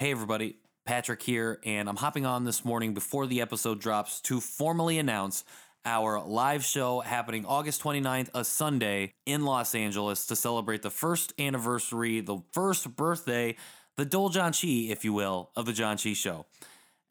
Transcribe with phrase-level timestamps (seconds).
[0.00, 0.54] Hey, everybody.
[0.86, 5.42] Patrick here, and I'm hopping on this morning before the episode drops to formally announce
[5.84, 11.32] our live show happening August 29th, a Sunday in Los Angeles to celebrate the first
[11.36, 13.56] anniversary, the first birthday,
[13.96, 16.46] the Dol Janchi, if you will, of the Janchi Show.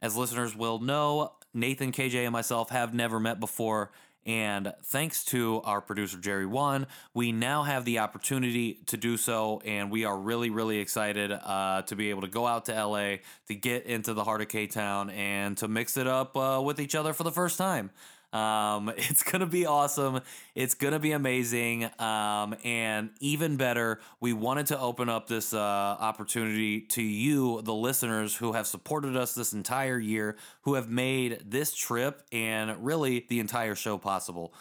[0.01, 3.91] As listeners will know, Nathan, KJ, and myself have never met before.
[4.27, 9.61] And thanks to our producer, Jerry One, we now have the opportunity to do so.
[9.63, 13.15] And we are really, really excited uh, to be able to go out to LA,
[13.47, 16.81] to get into the heart of K Town, and to mix it up uh, with
[16.81, 17.89] each other for the first time.
[18.37, 20.21] Um, it's gonna be awesome.
[20.55, 21.89] It's gonna be amazing.
[21.99, 27.73] Um, and even better, we wanted to open up this uh, opportunity to you, the
[27.73, 33.25] listeners who have supported us this entire year, who have made this trip and really
[33.29, 34.53] the entire show possible.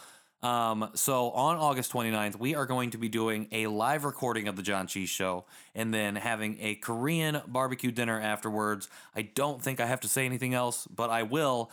[0.43, 4.55] Um, so on August 29th, we are going to be doing a live recording of
[4.55, 8.89] the Janchi Show and then having a Korean barbecue dinner afterwards.
[9.15, 11.71] I don't think I have to say anything else, but I will.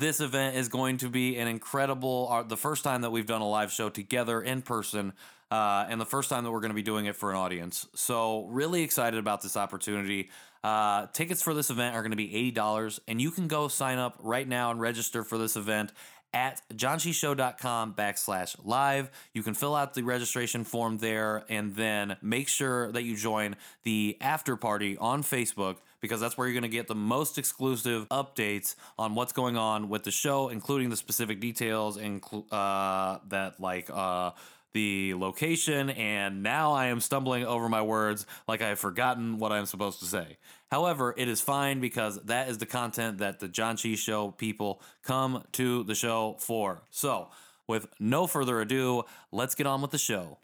[0.00, 3.42] This event is going to be an incredible, uh, the first time that we've done
[3.42, 5.12] a live show together in person,
[5.50, 7.86] uh, and the first time that we're going to be doing it for an audience.
[7.94, 10.30] So, really excited about this opportunity.
[10.64, 13.98] Uh, tickets for this event are going to be $80, and you can go sign
[13.98, 15.92] up right now and register for this event
[16.32, 19.10] at janchishow.com backslash live.
[19.34, 23.54] You can fill out the registration form there and then make sure that you join
[23.82, 28.08] the after party on Facebook because that's where you're going to get the most exclusive
[28.08, 33.60] updates on what's going on with the show, including the specific details and uh, that
[33.60, 34.30] like uh,
[34.72, 35.90] the location.
[35.90, 40.00] And now I am stumbling over my words like I have forgotten what I'm supposed
[40.00, 40.38] to say.
[40.70, 45.44] However, it is fine because that is the content that the Janchi Show people come
[45.52, 46.82] to the show for.
[46.90, 47.28] So,
[47.66, 50.38] with no further ado, let's get on with the show.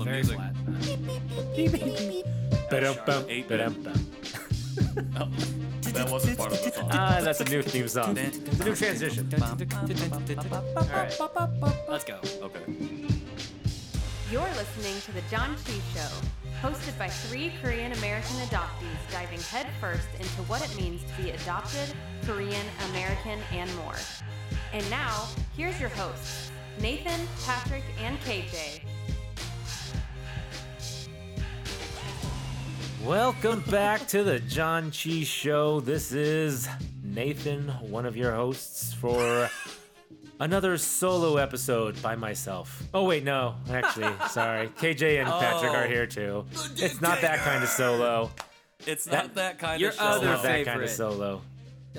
[0.00, 0.36] The very music.
[0.38, 0.54] flat.
[2.70, 4.06] Ba-dum-bum, Eight ba-dum-bum.
[5.92, 6.88] That wasn't part of the song.
[6.92, 8.16] Ah, that's a new theme song.
[8.16, 9.28] It's a new transition.
[9.42, 9.56] All
[10.90, 11.12] right,
[11.88, 12.18] let's go.
[12.42, 12.64] Okay.
[14.30, 16.08] You're listening to The Janchi Show,
[16.62, 21.92] hosted by three Korean American adoptees diving headfirst into what it means to be adopted,
[22.24, 23.96] Korean American, and more.
[24.72, 28.80] And now, here's your hosts, Nathan, Patrick, and KJ.
[33.04, 35.80] Welcome back to the Janchi Show.
[35.80, 36.68] This is
[37.02, 39.48] Nathan, one of your hosts for
[40.38, 42.82] another solo episode by myself.
[42.92, 44.68] Oh wait, no, actually, sorry.
[44.68, 45.38] KJ and oh.
[45.40, 45.88] Patrick are Oh.
[45.88, 46.44] here too.
[46.76, 48.30] It's not that kind of solo.
[48.86, 50.02] It's not that kind Your of show.
[50.04, 50.84] other Not that kind favorite.
[50.84, 51.40] of solo.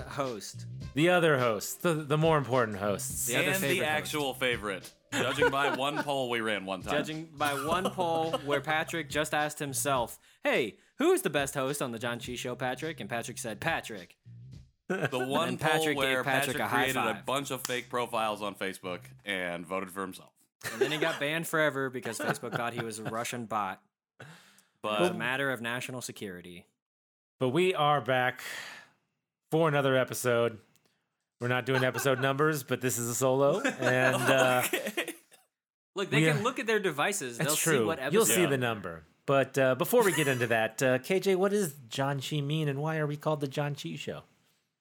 [0.07, 0.66] Host.
[0.94, 3.28] The other hosts, the, the more important hosts.
[3.28, 3.97] The other and the favorite host.
[3.97, 4.91] actual favorite.
[5.13, 6.94] Judging by one poll we ran one time.
[6.94, 11.81] Judging by one poll where Patrick just asked himself, "Hey, who is the best host
[11.81, 14.16] on the Janchi Show?" Patrick, and Patrick said, "Patrick."
[14.88, 17.89] the one then poll Patrick where Patrick Patrick, a high created a bunch of fake
[17.89, 20.31] profiles on Facebook and voted for himself.
[20.72, 23.81] And then he got banned forever because Facebook thought he was a Russian bot.
[24.19, 24.25] It
[24.84, 26.66] was a But matter of national security.
[27.39, 28.41] But we are back
[29.50, 30.57] for another episode.
[31.39, 34.62] We're not doing episode numbers, but this is a solo, and uh,
[35.95, 37.38] Look, they We can are- look at their devices.
[37.38, 38.13] They'll That's see what episode.
[38.13, 39.03] You'll see the number.
[39.31, 42.97] But uh, before we get into that, uh, KJ, what does Janchi mean, and why
[42.97, 44.24] are we called the Janchi Show?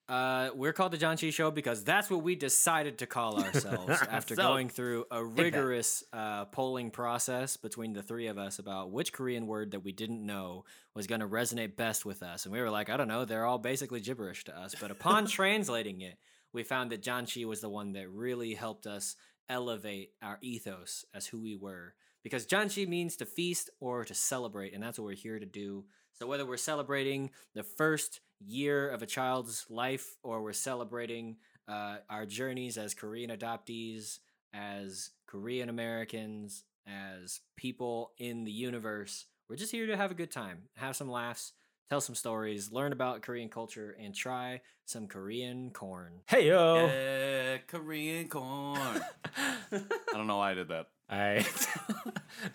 [0.09, 4.35] Uh, we're called the Janchi Show because that's what we decided to call ourselves after
[4.35, 9.13] So, going through a rigorous uh, polling process between the three of us about which
[9.13, 12.43] Korean word that we didn't know was going to resonate best with us.
[12.43, 14.75] And we were like, I don't know, they're all basically gibberish to us.
[14.77, 16.17] But upon translating it,
[16.51, 19.15] we found that John Chi was the one that really helped us
[19.47, 21.93] elevate our ethos as who we were.
[22.23, 25.85] Because Janchi means to feast or to celebrate, and that's what we're here to do.
[26.13, 31.37] So whether we're celebrating the first year of a child's life or we're celebrating
[31.67, 34.19] uh, our journeys as Korean adoptees,
[34.53, 40.31] as Korean Americans, as people in the universe, we're just here to have a good
[40.31, 41.53] time, have some laughs,
[41.89, 46.21] tell some stories, learn about Korean culture, and try some Korean corn.
[46.27, 46.85] Hey yo!
[46.85, 49.01] yeah, Korean corn.
[49.71, 49.81] I
[50.13, 50.87] don't know why I did that.
[51.11, 51.45] I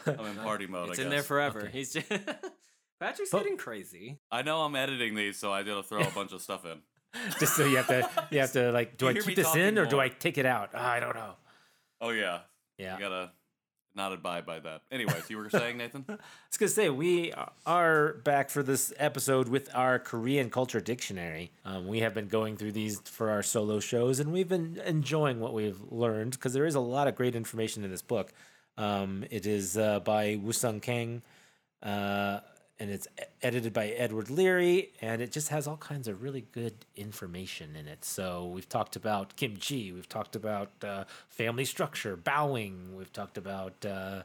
[0.06, 0.90] I'm in party mode.
[0.90, 1.60] it's I in there forever.
[1.60, 1.70] Okay.
[1.72, 2.08] He's just
[3.00, 4.18] Patrick's But- getting crazy.
[4.32, 6.78] I know I'm editing these, so I did to throw a bunch of stuff in.
[7.38, 9.78] just so you have to, you have to like, do You I keep this in
[9.78, 10.00] or do.
[10.00, 10.70] I take it out?
[10.74, 11.34] Ah, I don't know.
[12.00, 12.40] Oh yeah,
[12.78, 12.94] Yeah.
[12.94, 13.30] you gotta
[13.96, 14.82] not abide by that.
[14.92, 16.04] Anyways, you were saying, Nathan?
[16.08, 17.32] I was gonna say we
[17.64, 21.50] are back for this episode with our Korean culture dictionary.
[21.64, 25.40] Um, we have been going through these for our solo shows, and we've been enjoying
[25.40, 28.32] what we've learned because there is a lot of great information in this book.
[28.76, 31.22] Um, it is uh, by Woo-sung Kang,
[31.82, 32.40] uh,
[32.78, 33.08] and it's
[33.42, 37.86] edited by Edward Leary, and it just has all kinds of really good information in
[37.88, 38.04] it.
[38.04, 43.84] So we've talked about kimchi, we've talked about uh, family structure, bowing, we've talked about.
[43.84, 44.22] Uh,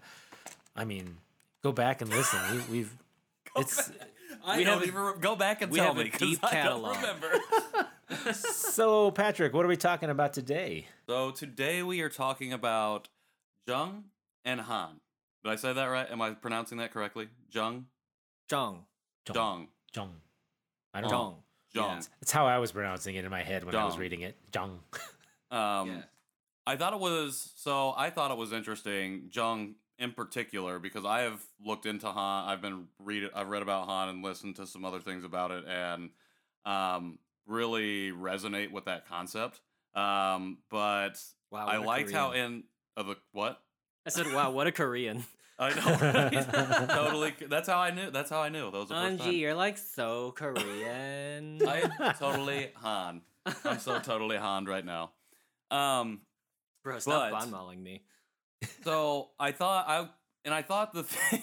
[0.75, 1.17] I mean,
[1.63, 2.39] go back and listen.
[2.51, 2.97] We, we've
[3.55, 3.91] it's
[4.45, 6.19] I We don't have a- even go back and we tell have a me 'cause
[6.19, 6.95] deep I don't catalog.
[6.97, 7.39] remember.
[8.33, 9.53] so Patrick.
[9.53, 10.87] What are we talking about today?
[11.07, 13.07] so today we are talking about
[13.67, 14.05] Jung
[14.45, 14.99] and Han.
[15.43, 16.09] Did I say that right?
[16.09, 17.29] Am I pronouncing that correctly?
[17.51, 17.85] Jung,
[18.51, 18.83] Jong.
[19.33, 20.11] Jung, Jung.
[20.93, 21.17] I don't know.
[21.17, 21.35] Jong.
[21.73, 21.89] Jung.
[21.97, 22.01] Yeah.
[22.21, 24.35] It's how I was pronouncing it in my head when I was reading it.
[24.53, 24.79] Jung.
[25.51, 26.01] Um, Yeah.
[26.65, 27.93] I thought it was so.
[27.97, 32.47] I thought it was interesting, Jung in particular, because I have looked into Han.
[32.49, 33.29] I've been read.
[33.35, 36.11] I've read about Han and listened to some other things about it, and
[36.63, 39.59] um, really resonate with that concept.
[39.93, 41.21] Um, but
[41.51, 41.67] Wow.
[41.67, 42.63] I what a liked how in
[42.95, 43.61] of the what
[44.05, 45.23] I said, wow, what a Korean.
[45.61, 47.33] I know totally.
[47.47, 48.09] That's how I knew.
[48.09, 48.71] That's how I knew.
[48.71, 51.61] That was the first Anji, you're like so Korean.
[51.67, 53.21] I totally Han.
[53.63, 55.11] I'm so totally Han right now.
[55.69, 56.21] Um,
[56.83, 58.03] Bro, stop but- bonmoling me.
[58.83, 60.07] So I thought I
[60.45, 61.41] and I thought the thing,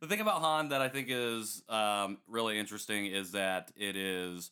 [0.00, 4.50] the thing about Han that I think is um, really interesting is that it is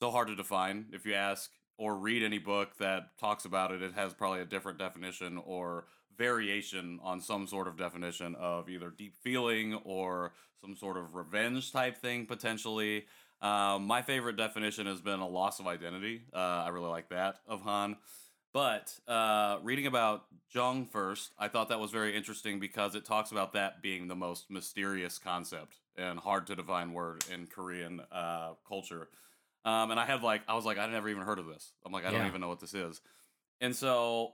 [0.00, 0.86] so hard to define.
[0.92, 4.44] If you ask or read any book that talks about it, it has probably a
[4.46, 5.86] different definition or
[6.16, 11.72] variation on some sort of definition of either deep feeling or some sort of revenge
[11.72, 13.06] type thing potentially.
[13.40, 16.22] Um, my favorite definition has been a loss of identity.
[16.34, 17.96] Uh, I really like that of Han.
[18.52, 23.30] But uh, reading about Jung first, I thought that was very interesting because it talks
[23.30, 28.54] about that being the most mysterious concept and hard to define word in Korean uh,
[28.66, 29.08] culture.
[29.64, 31.72] Um, and I had like, I was like, I never even heard of this.
[31.86, 33.00] I'm like, I don't even know what this is.
[33.60, 34.32] And so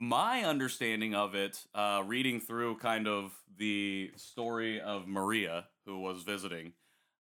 [0.00, 6.22] my understanding of it, uh, reading through kind of the story of Maria, who was
[6.22, 6.72] visiting,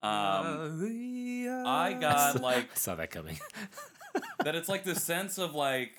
[0.02, 0.10] um,
[1.66, 3.38] I got like I saw that coming.
[4.44, 5.92] that it's like this sense of like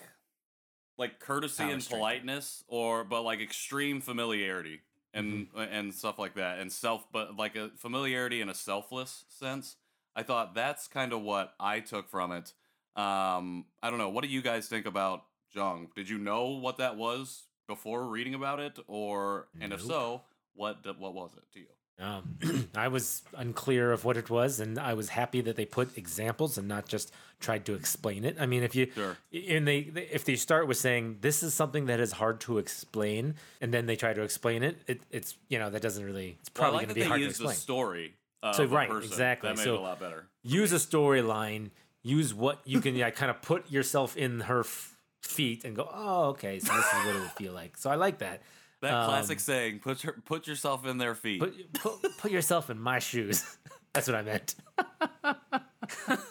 [0.98, 2.00] like courtesy Power and strength.
[2.00, 4.82] politeness or but like extreme familiarity
[5.14, 5.60] and Mm-hmm.
[5.60, 9.76] and stuff like that and self but like a familiarity in a selfless sense
[10.16, 12.54] i thought that's kind of what i took from it
[13.02, 16.78] um i don't know what do you guys think about jung did you know what
[16.78, 20.22] that was before reading about it or and if so
[20.56, 21.66] what what was it to you
[22.00, 25.98] Um, I was unclear of what it was, and I was happy that they put
[25.98, 28.36] examples and not just tried to explain it.
[28.40, 29.18] I mean, if you Sure.
[29.34, 29.80] and they
[30.18, 33.88] if they start with saying this is something that is hard to explain, and then
[33.88, 36.78] they try to explain it, it it's you know that doesn't really it's well, probably
[36.86, 37.58] like going to be hard to used the explain.
[37.58, 39.10] story of So, right, person.
[39.12, 39.50] exactly.
[39.50, 41.72] that made So- it a lot better Use a storyline.
[42.04, 45.90] Use what you can yeah, kind of put yourself in her f- feet and go,
[45.94, 47.78] oh, okay, so this is what it would feel like.
[47.78, 48.42] So I like that.
[48.82, 52.70] That Um, classic saying, "Put your, put yourself in their feet." Put, put put yourself
[52.70, 53.44] in my shoes.
[53.94, 54.54] That's what I meant.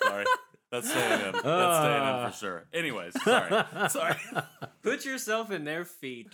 [0.01, 0.25] sorry,
[0.71, 1.33] that's staying in.
[1.33, 2.65] That's staying in for sure.
[2.73, 4.15] Anyways, sorry, sorry.
[4.83, 6.29] Put yourself in their feet.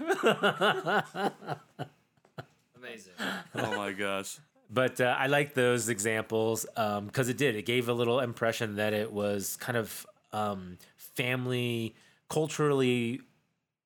[2.76, 3.12] Amazing.
[3.54, 4.38] Oh my gosh.
[4.69, 7.56] But uh, I like those examples because it did.
[7.56, 11.94] It gave a little impression that it was kind of um, family,
[12.33, 13.21] culturally,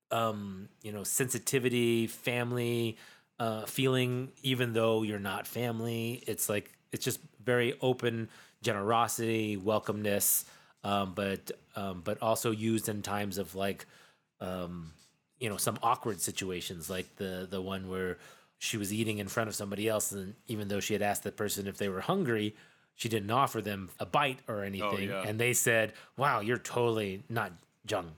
[0.09, 2.97] um, you know, sensitivity, family
[3.39, 6.23] uh, feeling, even though you're not family.
[6.25, 8.29] It's like, it's just very open
[8.61, 10.45] generosity, welcomeness,
[10.85, 13.85] um, but um, but also used in times of like
[14.39, 14.93] um,
[15.39, 18.17] you know some awkward situations like the the one where
[18.59, 21.31] she was eating in front of somebody else and even though she had asked the
[21.31, 22.55] person if they were hungry
[22.95, 25.23] she didn't offer them a bite or anything yeah.
[25.27, 27.51] and they said wow you're totally not
[27.89, 28.11] jung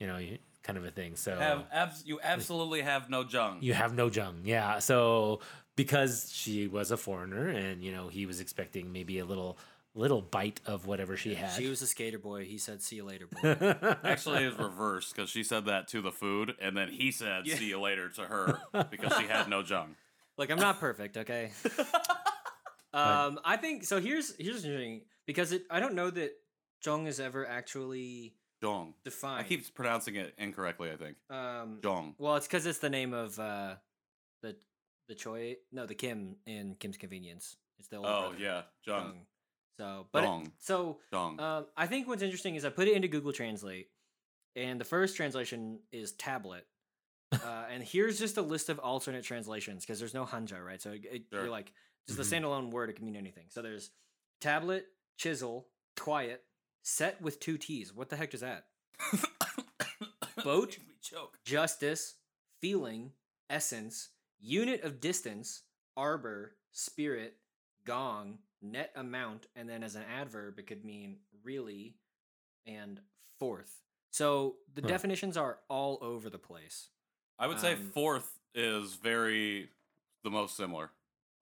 [0.00, 3.58] you know you- kind of a thing so Have abs- you absolutely have no jung.
[3.60, 5.38] you have no jung yeah so
[5.76, 9.58] because she was a foreigner and you know he was expecting maybe a little
[9.94, 12.44] little bite of whatever she had She was a skater boy.
[12.44, 13.56] He said, "See you later, boy."
[14.04, 17.46] Actually, it was reversed because she said that to the food, and then he said,
[17.46, 18.60] "See you later" to her
[18.90, 19.96] because she had no jung.
[20.36, 21.50] Like I'm not perfect, okay?
[22.92, 24.00] um, I think so.
[24.00, 25.62] Here's here's interesting because it.
[25.70, 26.32] I don't know that
[26.84, 28.94] jung is ever actually Jong.
[29.24, 30.90] I keep pronouncing it incorrectly.
[30.90, 31.78] I think um.
[31.82, 32.14] Jong.
[32.18, 33.74] Well, it's because it's the name of uh,
[34.42, 34.56] the
[35.08, 35.56] the Choi.
[35.72, 37.56] No, the Kim in Kim's Convenience.
[37.78, 39.02] It's the older Oh brother, yeah, Jung.
[39.04, 39.14] Jung.
[39.78, 41.38] So, but it- so Jong.
[41.38, 43.88] um, I think what's interesting is I put it into Google Translate,
[44.54, 46.66] and the first translation is tablet,
[47.32, 50.80] Uh, and here's just a list of alternate translations because there's no hanja, right?
[50.80, 51.42] So it, it- Sure.
[51.42, 51.72] you're like
[52.08, 52.88] just the standalone word.
[52.88, 53.44] It can mean anything.
[53.50, 53.90] So there's
[54.40, 54.86] tablet,
[55.18, 55.66] chisel,
[55.98, 56.42] quiet,
[56.88, 57.92] set with two T's.
[57.92, 58.66] What the heck is that?
[60.44, 60.78] Boat?
[61.02, 61.38] Choke.
[61.44, 62.14] Justice,
[62.60, 63.10] feeling,
[63.50, 65.62] essence, unit of distance,
[65.96, 67.36] arbor, spirit,
[67.84, 71.96] gong, net amount, and then as an adverb, it could mean really
[72.66, 73.00] and
[73.38, 73.82] fourth.
[74.12, 74.88] So the Huh.
[74.88, 76.88] definitions are all over the place.
[77.38, 79.70] I would say Um, fourth is very
[80.22, 80.90] the most similar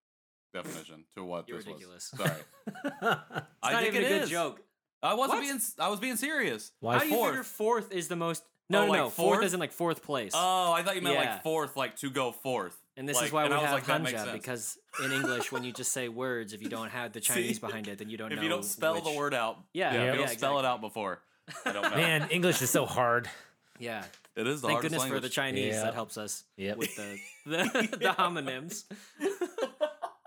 [0.55, 2.13] definition to what You're this ridiculous.
[2.13, 2.21] was.
[2.29, 4.31] Sorry, It's I not think even it a good is.
[4.31, 4.64] joke.
[5.05, 5.43] I wasn't What?
[5.43, 5.61] being.
[5.79, 6.73] I was being serious.
[6.81, 7.31] Why How do you fourth?
[7.31, 8.43] figure fourth is the most?
[8.71, 9.11] No, Oh, no, like no.
[9.11, 9.35] Fourth?
[9.37, 9.45] fourth?
[9.45, 10.33] is in like fourth place.
[10.35, 11.33] Oh, I thought you meant Yeah.
[11.35, 12.75] like fourth, like to go fourth.
[12.97, 14.33] and this like- is why we I was have like, that makes hanja sense.
[14.33, 17.89] because in English, when you just say words, if you don't have the Chinese behind
[17.89, 18.43] it, then you don't if know.
[18.43, 20.81] you don't spell the word out, Yeah, if yeah, you don't yeah, spell it out
[20.81, 21.21] before,
[21.67, 21.91] I don't know.
[21.97, 23.29] Man, English is so hard.
[23.79, 24.05] Yeah.
[24.37, 25.29] it is the Thank hardest goodness for the.
[25.29, 25.83] Chinese Yeah.
[25.85, 26.77] that helps us Yep.
[26.79, 27.57] with the the,
[28.01, 28.85] the homonyms.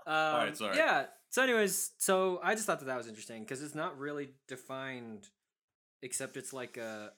[0.06, 0.76] Um, sorry.
[0.76, 1.06] Yeah.
[1.30, 5.28] So, anyways, so I just thought that that was interesting because it's not really defined,
[6.02, 7.12] except it's like a,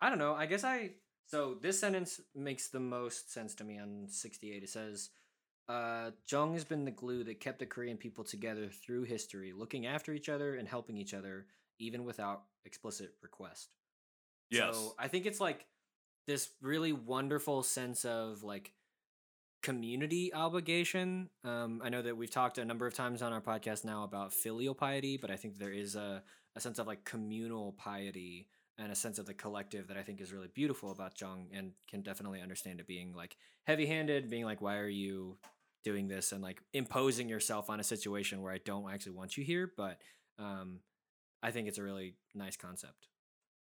[0.00, 0.34] I don't know.
[0.34, 0.92] I guess I.
[1.26, 4.62] So this sentence makes the most sense to me on sixty eight.
[4.62, 5.10] It says.
[5.70, 9.84] Uh, Jung has been the glue that kept the Korean people together through history, looking
[9.84, 11.44] after each other and helping each other,
[11.78, 13.68] even without explicit request.
[14.50, 14.74] Yes.
[14.74, 15.66] So I think it's like
[16.26, 18.72] this really wonderful sense of like
[19.62, 21.30] community obligation.
[21.44, 24.32] Um, I know that we've talked a number of times on our podcast now about
[24.32, 26.22] filial piety, but I think there is a,
[26.56, 28.48] a sense of like communal piety
[28.78, 31.72] and a sense of the collective that I think is really beautiful about Jung and
[31.90, 33.36] can definitely understand it being like
[33.66, 35.38] heavy handed, being like, why are you
[35.82, 39.42] doing this and like imposing yourself on a situation where I don't actually want you
[39.42, 39.72] here?
[39.76, 39.98] But
[40.38, 40.80] um,
[41.42, 43.08] I think it's a really nice concept.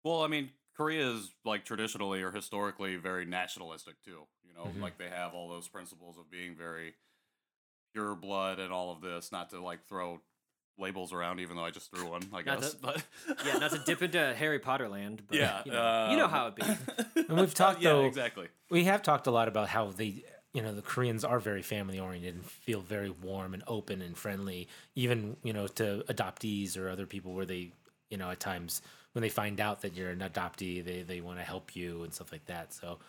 [0.03, 4.21] Well, I mean, Korea is like traditionally or historically very nationalistic too.
[4.47, 4.81] You know, Mhm.
[4.81, 6.95] like they have all those principles of being very
[7.93, 9.31] pure blood and all of this.
[9.31, 10.21] Not to like throw
[10.77, 12.23] labels around, even though I just threw one.
[12.33, 12.73] I Not guess.
[12.73, 13.03] to- but
[13.45, 16.31] Yeah, not to dip into Harry Potter land, but yeah, you know, you know um,
[16.31, 16.63] how it be.
[17.29, 18.47] And we've talked, yeah, though- exactly.
[18.69, 20.23] We have talked a lot about how they,
[20.53, 24.17] you know, the Koreans are very family oriented and feel very warm and open and
[24.17, 27.73] friendly, even, you know, to adoptees or other people where they,
[28.09, 28.81] you know, at times
[29.13, 32.13] when they find out that you're an adoptee, they, they want to help you and
[32.13, 32.73] stuff like that.
[32.73, 32.99] So,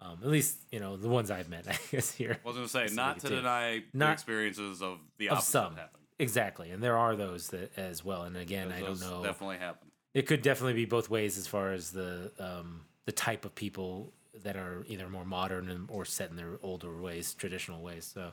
[0.00, 2.38] um, at least, you know, the ones I've met, I guess here.
[2.44, 3.36] I was gonna say not to do.
[3.36, 5.74] deny the Not- experiences of the Of some.
[5.76, 6.02] happening.
[6.20, 6.70] Exactly.
[6.70, 8.22] And there are those that as well.
[8.24, 9.22] And again, I don't know.
[9.22, 9.88] Definitely happen.
[10.14, 14.12] it could definitely be both ways as far as the um, the type of people
[14.42, 18.04] that are either more modern and, or set in their older ways, traditional ways.
[18.12, 18.32] So,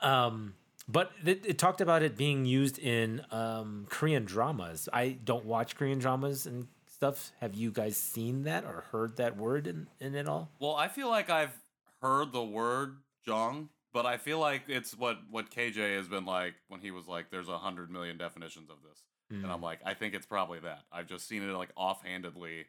[0.00, 0.54] um,
[0.88, 4.88] but it, it talked about it being used in um, Korean dramas.
[4.92, 7.32] I don't watch Korean dramas and stuff.
[7.40, 10.50] Have you guys seen that or heard that word in, in it all?
[10.60, 11.56] Well, I feel like I've
[12.00, 16.54] heard the word Jong, but I feel like it's what what KJ has been like
[16.68, 19.94] when he was like, "There's a hundred million definitions of this," and I'm like, I
[19.94, 20.82] think it's probably that.
[20.90, 22.66] I've just seen it like offhandedly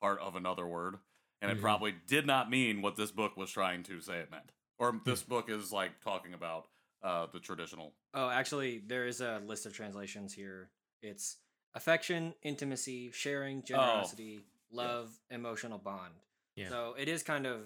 [0.00, 0.98] part of another word,
[1.42, 1.56] and Mhm.
[1.56, 5.00] it probably did not mean what this book was trying to say it meant, or
[5.04, 6.68] this book is like talking about
[7.02, 7.94] uh, the traditional.
[8.14, 10.70] Oh, actually, there is a list of translations here.
[11.02, 11.36] It's
[11.74, 14.40] affection, intimacy, sharing, generosity,
[14.72, 16.14] love, emotional bond.
[16.56, 16.68] Yeah.
[16.68, 17.62] So it is kind of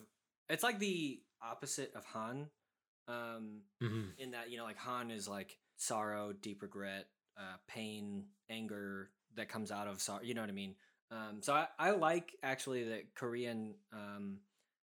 [0.49, 2.49] it's like the opposite of Han.
[3.07, 4.19] Um, Mhm.
[4.19, 9.51] in that you know like han is like sorrow deep regret uh, pain anger that
[9.51, 10.75] comes out of sorrow you know what i mean
[11.11, 14.39] um, so I, I like actually that korean um,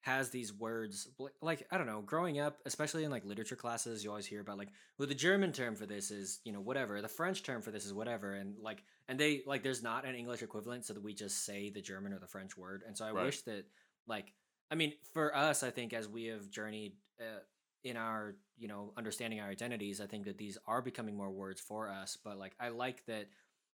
[0.00, 1.08] has these words
[1.42, 4.56] like i don't know growing up especially in like literature classes you always hear about
[4.56, 7.70] like well the german term for this is you know whatever the french term for
[7.70, 11.02] this is whatever and like and they like there's not an english equivalent so that
[11.02, 13.26] we just say the german or the french word and so i Right.
[13.26, 13.64] wish that
[14.06, 14.32] like
[14.70, 17.40] i mean for us i think as we have journeyed uh,
[17.84, 21.60] in our you know understanding our identities i think that these are becoming more words
[21.60, 23.26] for us but like i like that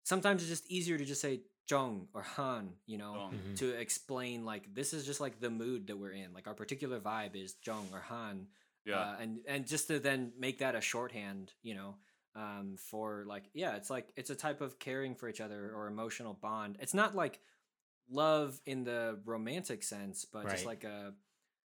[0.04, 3.32] sometimes it's just easier to just say jong or han you know Jong.
[3.34, 3.56] Mhm.
[3.58, 6.98] to explain like this is just like the mood that we're in like our particular
[7.00, 8.48] vibe is jong or han
[8.84, 11.94] Yeah, uh, and and just to then make that a shorthand you know
[12.34, 15.86] um for like yeah it's like it's a type of caring for each other or
[15.86, 17.38] emotional bond it's not like
[18.10, 21.14] love in the romantic sense but just like a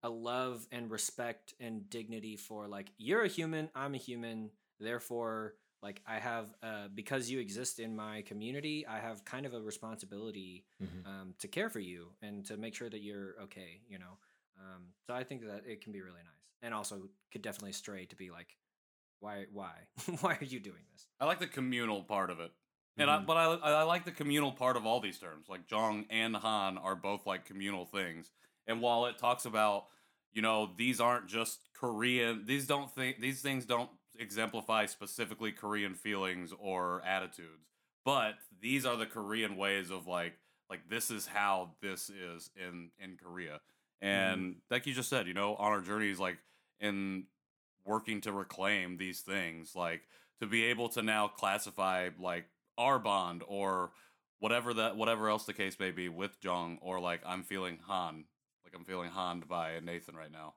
[0.04, 4.50] a love and respect and dignity for like you're a human i'm a human
[4.80, 9.54] therefore like i have uh because you exist in my community i have kind of
[9.54, 11.06] a responsibility Mhm.
[11.06, 14.18] um, to care for you and to make sure that you're okay you know
[14.64, 16.96] um, so i think that it can be really nice and also
[17.32, 18.58] could definitely stray to be like
[19.20, 19.74] why why
[20.22, 22.52] why are you doing this I like the communal part of it.
[22.98, 23.26] And I, Mhm.
[23.26, 23.46] but I,
[23.80, 25.48] I like the communal part of all these terms.
[25.48, 28.32] Like Jong and Han are both like communal things,
[28.68, 29.88] And while it talks about,
[30.34, 35.96] you know, these aren't just Korean, these don't think these things don't exemplify specifically Korean
[35.96, 37.68] feelings or attitudes,
[38.06, 40.34] but these are the Korean ways of like
[40.70, 43.60] like this is how this is in in Korea.
[44.02, 44.60] And mm-hmm.
[44.70, 46.38] like you just said, you know, on our journeys like
[46.80, 47.26] in
[47.86, 50.02] working to reclaim these things, like
[50.40, 52.46] to be able to now classify like
[52.78, 53.92] our bond or
[54.40, 58.26] whatever that whatever else the case may be with Jung or like I'm feeling Han,
[58.66, 60.56] like I'm feeling Han by Nathan right now.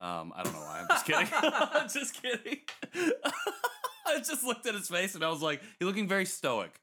[0.00, 0.80] Um, I don't know why.
[0.80, 1.28] I'm just kidding.
[1.42, 2.58] I'm just kidding.
[4.06, 6.74] I just looked at his face and I was like, he's looking very stoic.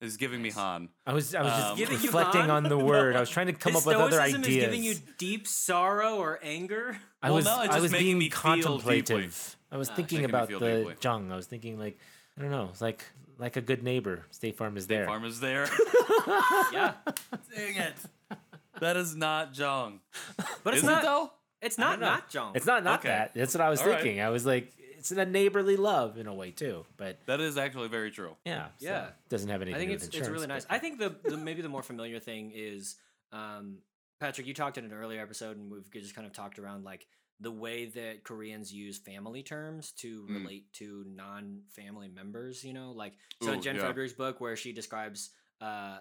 [0.00, 0.90] He's giving me Han.
[1.06, 3.16] I was I was just Um, Giving reflecting on the word.
[3.16, 4.56] I was trying to come His up with other stoicism ideas.
[4.56, 6.98] is giving you deep sorrow or anger.
[7.22, 9.56] I Well, was no, I was being me contemplative.
[9.72, 10.94] I was Ah, thinking about the deeply.
[11.02, 11.32] Jung.
[11.32, 11.98] I was thinking like
[12.38, 13.02] I don't know, it's like
[13.38, 14.24] like a good neighbor.
[14.30, 15.06] State Farm is there.
[15.06, 15.66] Farm is there.
[16.72, 16.92] Yeah,
[17.54, 17.94] Dang it.
[18.80, 20.00] That is not Jung.
[20.62, 21.02] but it's is not.
[21.02, 21.30] it though?
[21.62, 22.06] It's not don't know.
[22.06, 22.52] not Jung.
[22.54, 23.08] It's not not Okay.
[23.08, 23.34] that.
[23.34, 24.00] That's what I was All right.
[24.00, 24.20] thinking.
[24.20, 26.84] I was like, it's in a neighborly love in a way too.
[26.96, 28.36] But That is actually very true.
[28.44, 29.10] yeah, so Yeah.
[29.28, 29.76] doesn't have anything.
[29.76, 30.64] I think to it's do with it's really nice.
[30.64, 32.96] but- I think the, the maybe the more familiar thing is
[33.32, 33.78] um,
[34.20, 34.46] Patrick.
[34.46, 37.06] You talked in an earlier episode, and we've just kind of talked around like
[37.40, 40.34] the way that Koreans use family terms to Mm.
[40.42, 42.64] relate to non-family members.
[42.64, 43.82] You know, like so in Ooh, Jen yeah.
[43.82, 45.30] Frederick's book, where she describes.
[45.60, 45.98] Uh,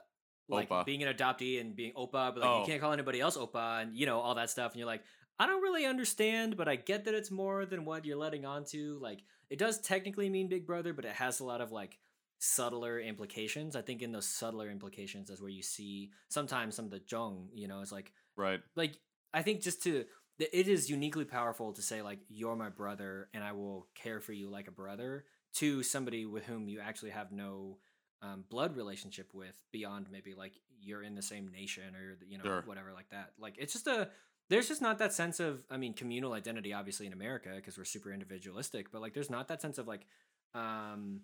[0.48, 0.86] like Oppa.
[0.86, 2.60] being an adoptee and being oppa, but like Oh.
[2.60, 5.04] you can't call anybody else oppa, and you know all that stuff, and you're like,
[5.40, 8.64] I don't really understand, but I get that it's more than what you're letting on
[8.66, 8.98] to.
[9.02, 11.98] Like, it does technically mean Big Brother, but it has a lot of like
[12.40, 13.76] subtler implications.
[13.76, 17.50] I think in those subtler implications is where you see sometimes some of the jung,
[17.54, 18.62] you know, it's like Right.
[18.76, 18.98] like
[19.34, 20.06] I think just to
[20.38, 24.34] it is uniquely powerful to say like you're my brother and I will care for
[24.34, 25.26] you like a brother
[25.56, 27.78] to somebody with whom you actually have no
[28.22, 30.52] um, blood relationship with beyond maybe like
[30.82, 32.64] you're in the same nation or you know Sure.
[32.66, 33.32] whatever like that.
[33.40, 34.10] Like it's just a
[34.50, 37.86] there's just not that sense of I mean communal identity obviously in America because we're
[37.86, 40.06] super individualistic, but like there's not that sense of like
[40.54, 41.22] um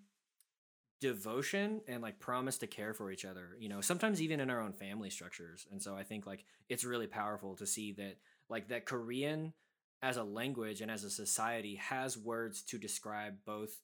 [1.02, 4.60] devotion and like promise to care for each other you know sometimes even in our
[4.60, 8.18] own family structures and so i think like it's really powerful to see that
[8.48, 9.52] like that korean
[10.00, 13.80] as a language and as a society has words to describe both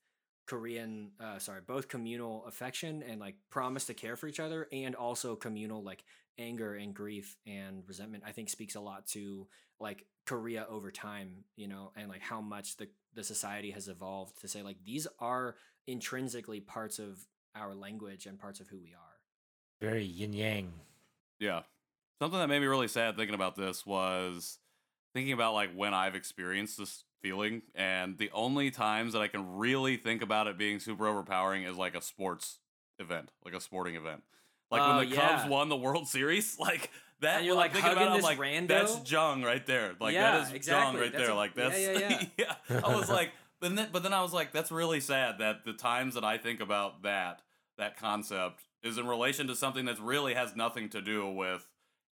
[0.49, 4.95] korean uh sorry both communal affection and like promise to care for each other and
[4.95, 6.05] also communal like
[6.39, 9.47] anger and grief and resentment i think speaks a lot to
[9.79, 14.41] like korea over time you know and like how much the the society has evolved
[14.41, 15.55] to say like these are
[15.87, 17.19] intrinsically parts of
[17.55, 19.09] our language and parts of who we are
[19.81, 20.73] very yin yang.
[21.39, 21.63] Yeah.
[22.21, 24.59] Something that made me really sad thinking about this was
[25.15, 29.57] thinking about like when I've experienced this feeling and the only times that I can
[29.57, 32.59] really think about it being super overpowering is like a sports
[32.99, 34.23] event, like a sporting event.
[34.71, 35.37] Like Oh, when the yeah.
[35.39, 38.17] Cubs won the World Series, like that And you're, I'm like, thinking about it, I'm
[38.17, 38.69] this like rando?
[38.69, 39.95] that's Jung right there.
[40.01, 41.31] Like Yeah, that is Jung right That's there.
[41.31, 42.25] a- like yeah, that's yeah,
[42.71, 42.81] yeah.
[42.85, 45.73] I was like but then, but then I was like that's really sad that the
[45.73, 47.43] times that I think about that
[47.79, 51.67] that concept is in relation to something that really has nothing to do with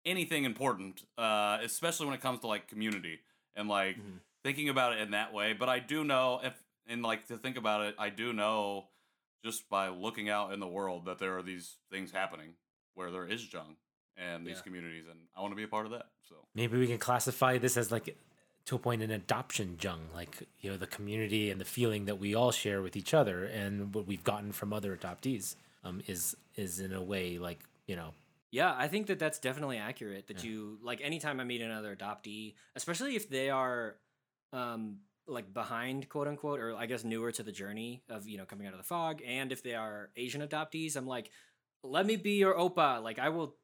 [0.05, 3.21] anything important, uh, especially when it comes to like community
[3.55, 4.19] and like Mhm.
[4.43, 5.53] Thinking about it in that way.
[5.53, 6.55] But I do know if
[6.87, 8.89] and like to think about it, I do know
[9.45, 12.55] just by looking out in the world that there are these things happening
[12.95, 13.77] where there is jung
[14.17, 14.63] and these Yeah.
[14.63, 16.07] communities, and I want to be a part of that.
[16.29, 18.17] So Maybe we can classify this as like
[18.65, 22.19] to a point an adoption jung, like you know the community and the feeling that
[22.19, 26.37] we all share with each other, and what we've gotten from other adoptees um, is
[26.57, 28.13] is in a way like you know
[28.51, 30.27] Yeah, I think that that's definitely accurate.
[30.27, 30.51] That Yeah.
[30.51, 33.97] you like anytime I meet another adoptee, especially if they are
[34.53, 38.45] um like behind quote unquote or I guess newer to the journey of you know
[38.47, 41.31] coming out of the fog and if they are Asian adoptees, I'm like
[41.85, 43.03] let me be your oppa.
[43.03, 43.55] Like I will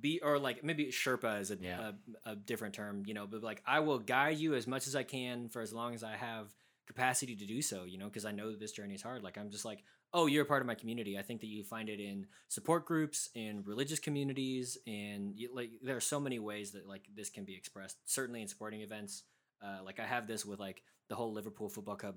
[0.00, 1.92] be or like maybe Sherpa is a, Yeah.
[2.26, 4.94] a a different term, you know, but like I will guide you as much as
[4.96, 6.54] I can for as long as I have
[6.86, 9.22] capacity to do so, you know, because I know that this journey is hard.
[9.22, 11.18] Like I'm just like, oh, you're a part of my community.
[11.18, 15.70] I think that you find it in support groups, in religious communities, and you, like
[15.82, 17.96] there are so many ways that like this can be expressed.
[18.04, 19.24] Certainly in sporting events,
[19.62, 22.16] uh, like I have this with like the whole Liverpool Football Club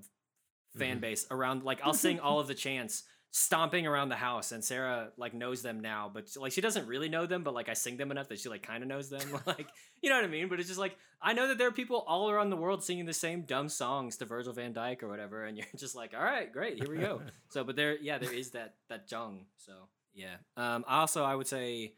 [0.76, 1.00] fan Mhm.
[1.00, 1.62] base around.
[1.64, 5.62] Like I'll sing all of the chants stomping around the house and sarah like knows
[5.62, 8.26] them now but like she doesn't really know them but like i sing them enough
[8.26, 9.68] that she like kind of knows them like
[10.02, 12.02] you know what i mean but it's just like i know that there are people
[12.08, 15.44] all around the world singing the same dumb songs to virgil van dijk or whatever
[15.44, 18.32] and you're just like all right great here we go so but there yeah there
[18.32, 19.74] is that that jung so
[20.12, 21.94] yeah um also i would say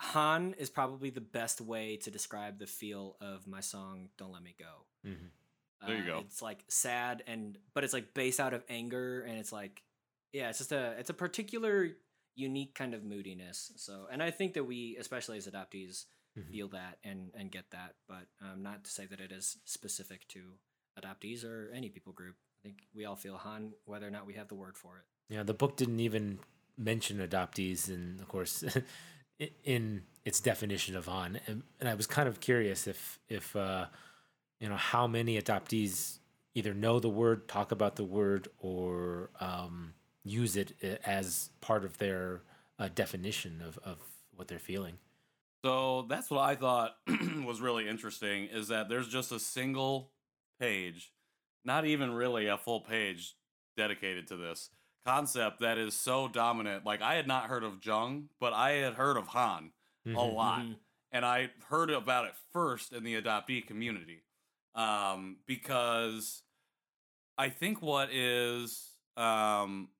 [0.00, 4.42] han is probably the best way to describe the feel of my song don't let
[4.42, 5.30] me go mhm.
[5.86, 6.18] There you uh, go.
[6.26, 9.82] It's like sad and but it's like based out of anger and it's like
[10.32, 11.90] yeah, it's just a it's a particular
[12.34, 13.70] unique kind of moodiness.
[13.76, 16.06] So and I think that we especially as adoptees
[16.36, 16.50] Mhm.
[16.50, 17.94] feel that and and get that.
[18.08, 20.54] But um, not to say that it is specific to
[21.00, 22.34] adoptees or any people group.
[22.58, 25.04] I think we all feel Han, whether or not we have the word for it.
[25.32, 26.40] Yeah, the book didn't even
[26.76, 28.64] mention adoptees, and of course,
[29.64, 31.40] in its definition of Han.
[31.46, 33.86] And, and I was kind of curious if, if uh,
[34.60, 36.18] you know, how many adoptees
[36.54, 40.74] either know the word, talk about the word, or um, use it
[41.04, 42.42] as part of their
[42.78, 43.98] uh, definition of, of
[44.34, 44.98] what they're feeling.
[45.64, 46.96] So that's what I thought
[47.44, 50.10] was really interesting is that there's just a single
[50.60, 51.12] page,
[51.64, 53.34] not even really a full page
[53.76, 54.70] dedicated to this
[55.12, 56.84] concept that is so dominant.
[56.84, 59.72] Like I had not heard of Jung, but I had heard of Han
[60.06, 60.34] a Mhm.
[60.34, 60.60] lot.
[60.60, 60.78] Mhm.
[61.12, 64.22] And I heard about it first in the adoptee community.
[64.74, 66.42] Um, because
[67.38, 69.90] I think what is um,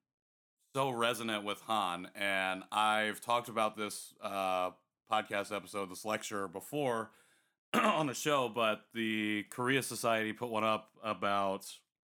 [0.76, 4.70] so resonant with Han, and I've talked about this uh,
[5.10, 7.10] podcast episode, this lecture before
[7.74, 11.66] on the show, but the Korea Society put one up about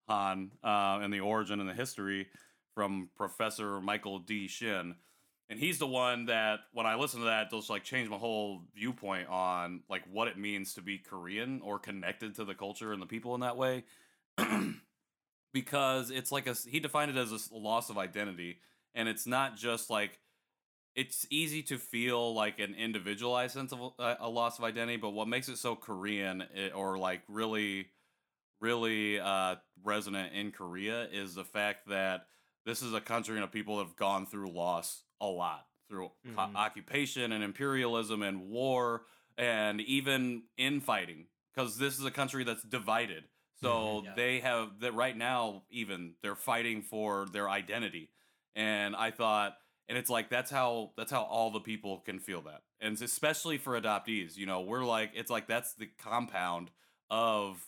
[0.09, 2.27] Han uh, and the origin and the history
[2.77, 4.47] from Professor Michael D.
[4.47, 4.93] Shin.
[5.49, 8.61] And he's the one that, when I listen to that, just like changed my whole
[8.75, 13.01] viewpoint on like what it means to be Korean or connected to the culture and
[13.01, 13.83] the people in that way.
[15.53, 18.59] because it's like a he defined it as a loss of identity
[18.93, 20.19] and it's not just like
[20.93, 25.11] it's easy to feel like an individualized sense of a, a loss of identity but
[25.11, 26.43] what makes it so korean
[26.75, 27.87] or like really
[28.61, 32.27] really uh, resonant in korea is the fact that
[32.67, 36.11] this is a country and a people that have gone through loss a lot through
[36.27, 36.55] Mhm.
[36.55, 39.05] occupation and imperialism and war
[39.37, 43.23] and even infighting because this is a country that's divided
[43.61, 44.05] so Mhm.
[44.05, 44.13] Yeah.
[44.15, 48.11] they have that right now even they're fighting for their identity
[48.55, 52.41] and i thought and it's like that's how that's how all the people can feel
[52.41, 56.69] that and especially for adoptees you know we're like it's like that's the compound
[57.09, 57.63] of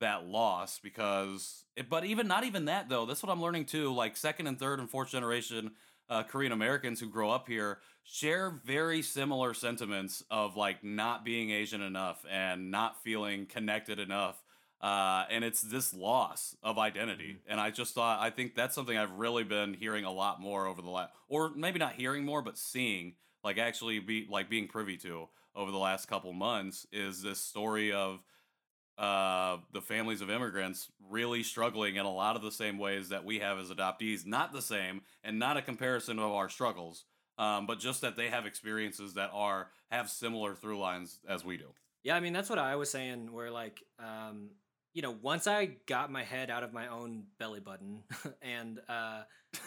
[0.00, 3.06] that loss because it, but even not even that though.
[3.06, 3.92] That's what i'm learning too.
[3.92, 5.72] Like second and third and fourth generation
[6.08, 11.50] uh, korean americans who grow up here share very similar sentiments of like not being
[11.50, 14.42] asian enough and not feeling connected enough
[14.80, 17.36] uh, and it's this loss of identity.
[17.46, 20.66] And I just thought, I think that's something I've really been hearing a lot more
[20.66, 24.68] over the last, or maybe not hearing more, but seeing, like actually be like being
[24.68, 28.20] privy to over the last couple months is this story of
[29.00, 33.24] uh, the families of immigrants really struggling in a lot of the same ways that
[33.24, 34.26] we have as adoptees.
[34.26, 37.06] Not the same, and not a comparison of our struggles,
[37.38, 41.56] um, but just that they have experiences that are have similar through lines as we
[41.56, 41.72] do.
[42.02, 43.32] Yeah, I mean that's what I was saying.
[43.32, 44.50] Where like, um,
[44.92, 48.02] you know, once I got my head out of my own belly button
[48.42, 49.22] and uh,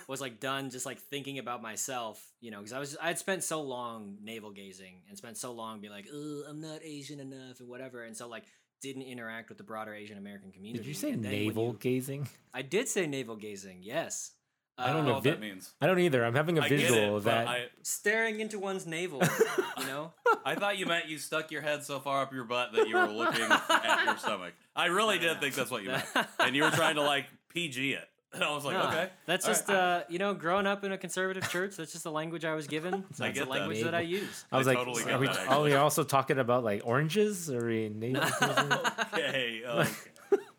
[0.07, 3.43] was like done just like thinking about myself, you know, because I was I'd spent
[3.43, 7.59] so long navel gazing and spent so long being like, oh, I'm not Asian enough
[7.61, 8.43] and whatever, and so like
[8.83, 10.83] didn't interact with the broader Asian American community.
[10.83, 12.27] Did you say And then when navel you- gazing?
[12.53, 13.79] I did say navel gazing.
[13.81, 14.31] Yes.
[14.77, 15.71] I don't I don't know know what vi- that means.
[15.81, 16.25] I don't either.
[16.25, 17.47] I'm having a I get visual it, of that.
[17.47, 19.21] I, Staring into one's navel,
[19.79, 20.11] you know.
[20.43, 22.95] I thought you meant you stuck your head so far up your butt that you
[22.97, 24.53] were looking at your stomach.
[24.75, 26.05] I really did think that's what you meant,
[26.39, 28.07] and you were trying to like PG it.
[28.35, 29.77] And I was like, No, okay, That's all just right.
[29.77, 31.75] uh, you know, growing up in a conservative church.
[31.75, 33.05] That's just the language I was given.
[33.13, 33.59] So I that's get the that.
[33.59, 34.45] language that I use.
[34.51, 37.49] I was I like, totally are we, that, oh, we're also talking about like oranges
[37.51, 38.71] or we navel gazing?
[39.13, 39.91] okay, okay.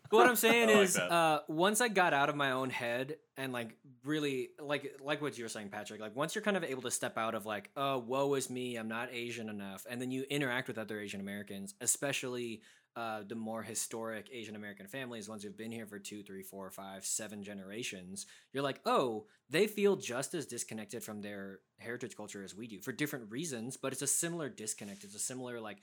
[0.09, 1.11] But what I'm saying I like is, that.
[1.11, 5.37] uh, once I got out of my own head and like really like like what
[5.37, 5.99] you were saying, Patrick.
[5.99, 8.77] Like once you're kind of able to step out of like, oh, woe is me,
[8.77, 12.61] I'm not Asian enough, and then you interact with other Asian Americans, especially
[12.95, 16.69] uh, the more historic Asian American families, ones who've been here for two, three, four,
[16.71, 18.25] five, seven generations.
[18.53, 22.81] You're like, oh, they feel just as disconnected from their heritage culture as we do
[22.81, 25.03] for different reasons, but it's a similar disconnect.
[25.03, 25.79] It's a similar like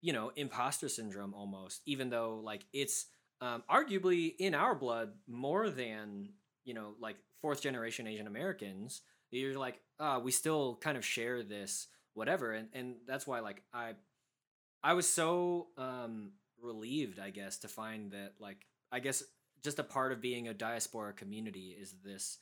[0.00, 3.06] you know imposter syndrome almost even though like it's
[3.40, 6.30] um, arguably in our blood more than
[6.64, 11.42] you know like fourth generation asian americans you're like ah we still kind of share
[11.42, 13.92] this whatever and and that's why like i
[14.82, 19.22] i was so um relieved i guess to find that like i guess
[19.62, 22.38] just a part of being a diaspora community is this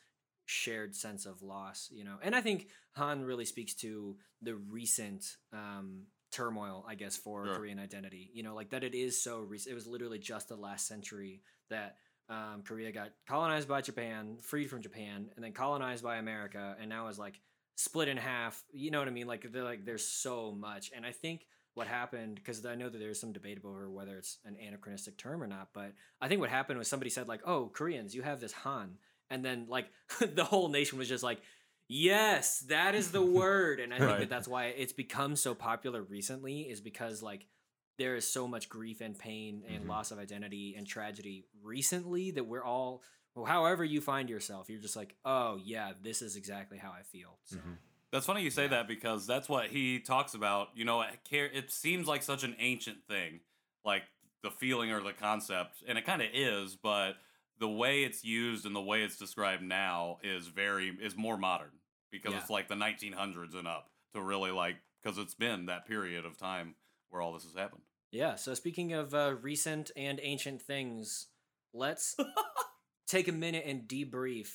[0.47, 2.17] shared sense of loss you know?
[2.23, 7.57] And i think han really speaks to the recent um turmoil i guess for Sure.
[7.57, 8.55] korean identity you know?
[8.55, 11.97] Like that it is so recent it was literally just the last century that
[12.29, 16.89] um, korea got colonized by japan freed from japan and then colonized by america and
[16.89, 17.41] now is like
[17.77, 19.27] split in half you know what i mean?
[19.27, 22.99] Like they're like there's so much and i think what happened because i know that
[22.99, 26.51] there's some debate over whether it's an anachronistic term or not but i think what
[26.51, 28.97] happened was somebody said like oh koreans you have this han
[29.31, 29.87] and then like
[30.35, 31.41] the whole nation was just like
[31.87, 34.21] Yes, that is the word, and I think Right.
[34.21, 36.63] that that's why it's become so popular recently.
[36.63, 37.47] Is because like
[37.99, 39.89] there is so much grief and pain and Mhm.
[39.89, 43.03] loss of identity and tragedy recently that we're all,
[43.35, 47.03] well, however you find yourself, you're just like, oh yeah, this is exactly how I
[47.03, 47.39] feel.
[47.45, 47.57] So.
[47.59, 47.77] Mhm.
[48.15, 50.69] That's funny you say that because that's what he talks about.
[50.77, 53.41] You know, it, it seems like such an ancient thing,
[53.85, 54.05] like
[54.45, 57.15] the feeling or the concept, and it kind of is, but
[57.59, 61.73] the way it's used and the way it's described now is very is more modern
[62.13, 62.39] because Yeah.
[62.39, 66.39] it's like the 1900s and up to really like because it's been that period of
[66.39, 66.77] time
[67.11, 67.83] where all this has happened.
[68.13, 68.37] Yeah.
[68.37, 71.27] So speaking of uh, recent and ancient things,
[71.73, 72.15] let's
[73.09, 74.51] take a minute and debrief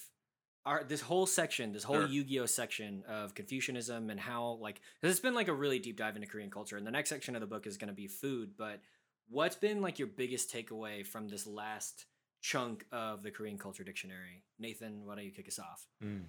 [0.65, 2.07] our this whole section, this whole Sure.
[2.07, 6.15] Yugyo section of Confucianism and how like 'cause it's been like a really deep dive
[6.15, 6.77] into Korean culture.
[6.77, 8.55] And the next section of the book is going to be food.
[8.57, 8.81] But
[9.29, 12.05] what's been like your biggest takeaway from this last
[12.41, 14.43] chunk of the Korean culture dictionary?
[14.59, 15.87] Nathan, why don't you kick us off?
[16.03, 16.23] Mm.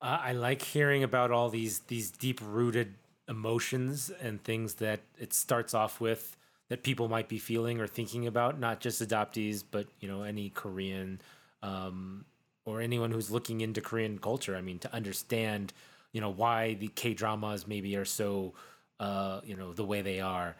[0.00, 2.94] Uh, I like hearing about all these these deep rooted
[3.28, 6.36] emotions and things that it starts off with
[6.68, 10.50] that people might be feeling or thinking about, not just adoptees, but you know any
[10.50, 11.20] Korean
[11.62, 12.24] um,
[12.64, 14.56] or anyone who's looking into Korean culture.
[14.56, 15.72] I mean, to understand
[16.12, 18.54] you know why the K dramas maybe are so
[19.00, 20.56] uh, you know the way they are,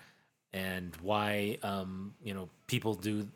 [0.53, 3.27] and why um, you know people do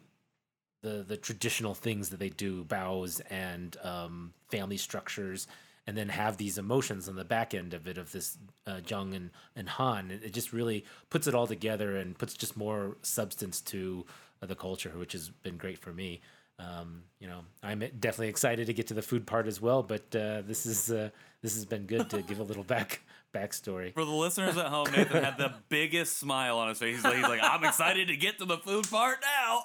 [0.82, 5.46] the the traditional things that they do, bows and um, family structures,
[5.86, 9.14] and then have these emotions on the back end of it of this uh, Jung
[9.14, 10.10] and and Han.
[10.10, 14.04] It, it just really puts it all together and puts just more substance to
[14.42, 16.20] uh, the culture, which has been great for me.
[16.58, 20.02] Um, you know, I'm definitely excited to get to the food part as well, but
[20.14, 21.10] uh, this is uh,
[21.42, 23.00] this has been good to give a little back
[23.34, 23.94] backstory.
[23.94, 26.96] For the listeners at home, Nathan had the biggest smile on his face.
[26.96, 29.64] He's like, he's like, I'm excited to get to the food part now.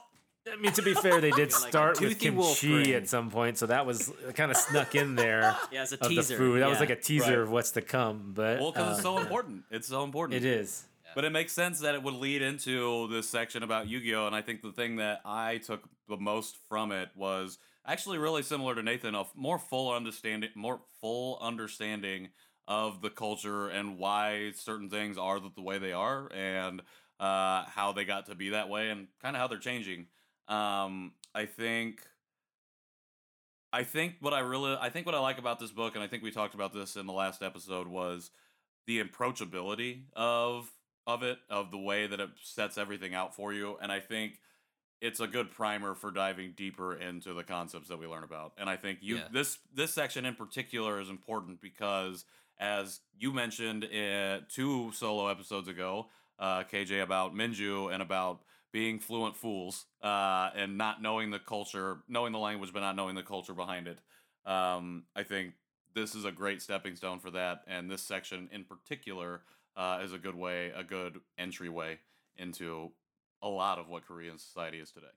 [0.52, 3.58] I mean, to be fair, they did Like start with toothy kimchi at some point,
[3.58, 5.56] so that was kind of snuck in there.
[5.72, 6.34] Yeah, as a teaser.
[6.34, 6.62] the food.
[6.62, 7.40] That was like a teaser Right.
[7.40, 8.34] of what's to come.
[8.36, 9.64] But Well, because uh, it's so important.
[9.72, 10.44] It's so important.
[10.44, 10.84] it is.
[11.16, 14.28] But it makes sense that it would lead into this section about Yugyo!
[14.28, 18.44] And I think the thing that I took the most from it was actually really
[18.44, 22.30] similar to Nathan, a more full understanding, more full understanding
[22.68, 26.82] of the culture and why certain things are the, the way they are, and
[27.20, 30.08] uh, how they got to be that way, and kind of how they're changing.
[30.48, 32.02] Um, I think.
[33.76, 36.08] I think what I really, I think what I like about this book, and I
[36.08, 38.30] think we talked about this in the last episode, was
[38.86, 40.72] the approachability of
[41.06, 43.78] of it, of the way that it sets everything out for you.
[43.82, 44.40] And I think
[45.02, 48.54] it's a good primer for diving deeper into the concepts that we learn about.
[48.58, 49.28] And I think you Yeah.
[49.32, 52.26] this this section in particular is important because
[52.58, 59.00] as you mentioned in two solo episodes ago, uh, KJ about Minju and about being
[59.00, 63.24] fluent fools uh, and not knowing the culture, knowing the language but not knowing the
[63.24, 64.00] culture behind it.
[64.46, 65.56] Um, I think
[65.94, 69.42] this is a great stepping stone for that, and this section in particular
[69.76, 72.00] uh, is a good way, a good entryway
[72.38, 72.92] into
[73.42, 75.08] a lot of what Korean society is today.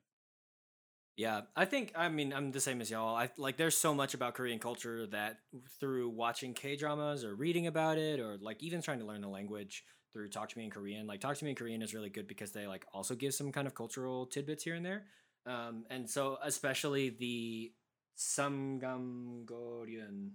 [1.15, 3.15] Yeah, I think I mean I'm the same as y'all.
[3.15, 5.39] I like there's so much about Korean culture that
[5.79, 9.27] through watching K dramas or reading about it or like even trying to learn the
[9.27, 11.07] language through Talk to Me in Korean.
[11.07, 13.51] Like Talk to Me in Korean is really good because they like also give some
[13.51, 15.05] kind of cultural tidbits here and there.
[15.47, 17.71] Um, and so especially the
[18.17, 20.31] Samgamgoryeon,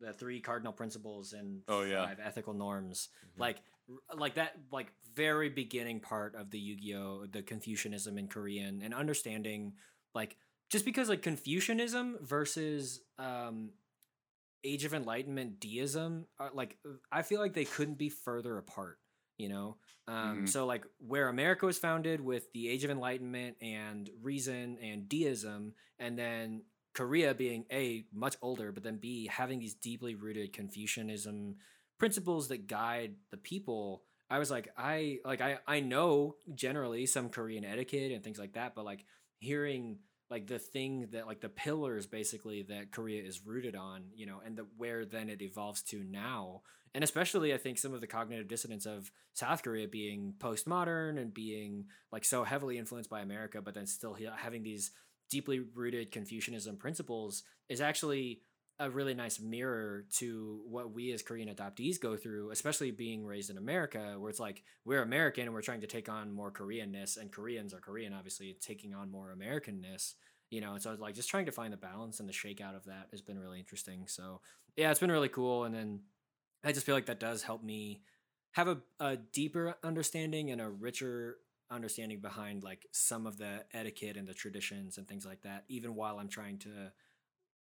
[0.00, 2.04] the three cardinal principles and Oh, yeah.
[2.06, 3.40] five ethical norms, Mhm.
[3.40, 3.56] like
[4.16, 9.74] like that like very beginning part of the Yugyo, the Confucianism in Korean and understanding
[10.14, 10.36] like
[10.70, 13.72] just because like Confucianism versus um
[14.64, 16.78] Age of Enlightenment deism are like
[17.12, 18.98] I feel like they couldn't be further apart,
[19.38, 19.76] you know?
[20.08, 20.48] Um Mhm.
[20.48, 25.74] so like where America was founded with the Age of Enlightenment and reason and deism
[26.00, 26.64] and then
[26.96, 31.56] Korea being a much older but then B having these deeply rooted Confucianism
[31.98, 34.02] principles that guide the people.
[34.28, 38.54] I was like i like i i know generally some korean etiquette and things like
[38.54, 39.04] that but like
[39.38, 39.98] hearing
[40.30, 44.40] like the thing that like the pillars basically that korea is rooted on you know
[44.44, 46.62] and the where then it evolves to now.
[46.94, 51.32] And especially i think some of the cognitive dissonance of south korea being postmodern and
[51.32, 54.92] being like so heavily influenced by america but then still having these
[55.30, 58.40] deeply rooted confucianism principles is actually
[58.78, 63.48] a really nice mirror to what we as Korean adoptees go through, especially being raised
[63.48, 67.16] in America, where it's like we're American and we're trying to take on more Koreanness,
[67.16, 70.14] and Koreans are Korean, obviously, taking on more Americanness,
[70.50, 70.74] you know.
[70.74, 73.22] And so, like, just trying to find the balance and the shakeout of that has
[73.22, 74.06] been really interesting.
[74.08, 74.42] So,
[74.76, 75.64] yeah, it's been really cool.
[75.64, 76.00] And then
[76.62, 78.02] I just feel like that does help me
[78.52, 81.36] have a, a deeper understanding and a richer
[81.70, 85.94] understanding behind like some of the etiquette and the traditions and things like that, even
[85.94, 86.92] while I'm trying to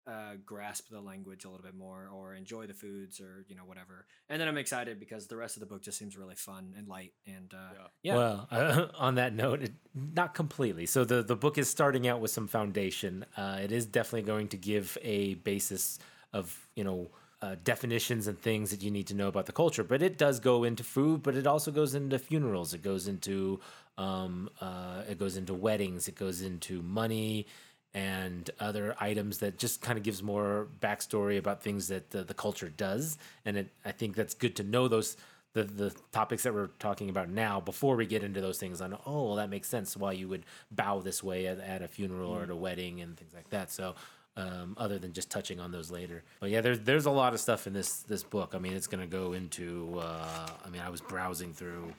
[0.08, 3.64] uh, grasp the language a little bit more or enjoy the foods or you know
[3.64, 4.08] whatever.
[4.30, 6.88] And then I'm excited because the rest of the book just seems really fun and
[6.88, 8.16] light and uh, yeah.
[8.16, 10.86] Well, uh, on that note, it, not completely.
[10.86, 13.26] So the the book is starting out with some foundation.
[13.38, 16.00] Uh, it is definitely going to give a basis
[16.34, 17.12] of you know.
[17.42, 20.40] Uh, definitions and things that you need to know about the culture, but it does
[20.40, 22.76] go into food, but it also goes into funerals.
[22.76, 23.60] It goes into
[23.98, 26.08] um, uh, it goes into weddings.
[26.08, 27.48] It goes into money
[27.94, 32.34] and other items that just kind of gives more backstory about things that the, the
[32.34, 33.18] culture does.
[33.44, 35.18] And it, I think that's good to know those
[35.54, 38.98] the the topics that we're talking about now before we get into those things on
[39.06, 42.32] oh well that makes sense why you would bow this way at, at a funeral
[42.32, 43.72] or at a wedding and things like that.
[43.72, 43.96] So
[44.38, 46.24] um, other than just touching on those later.
[46.40, 48.54] But yeah, there's there's a lot of stuff in this this book.
[48.56, 50.00] I mean, it's gonna go into.
[50.00, 51.92] Uh, I mean, I was browsing through,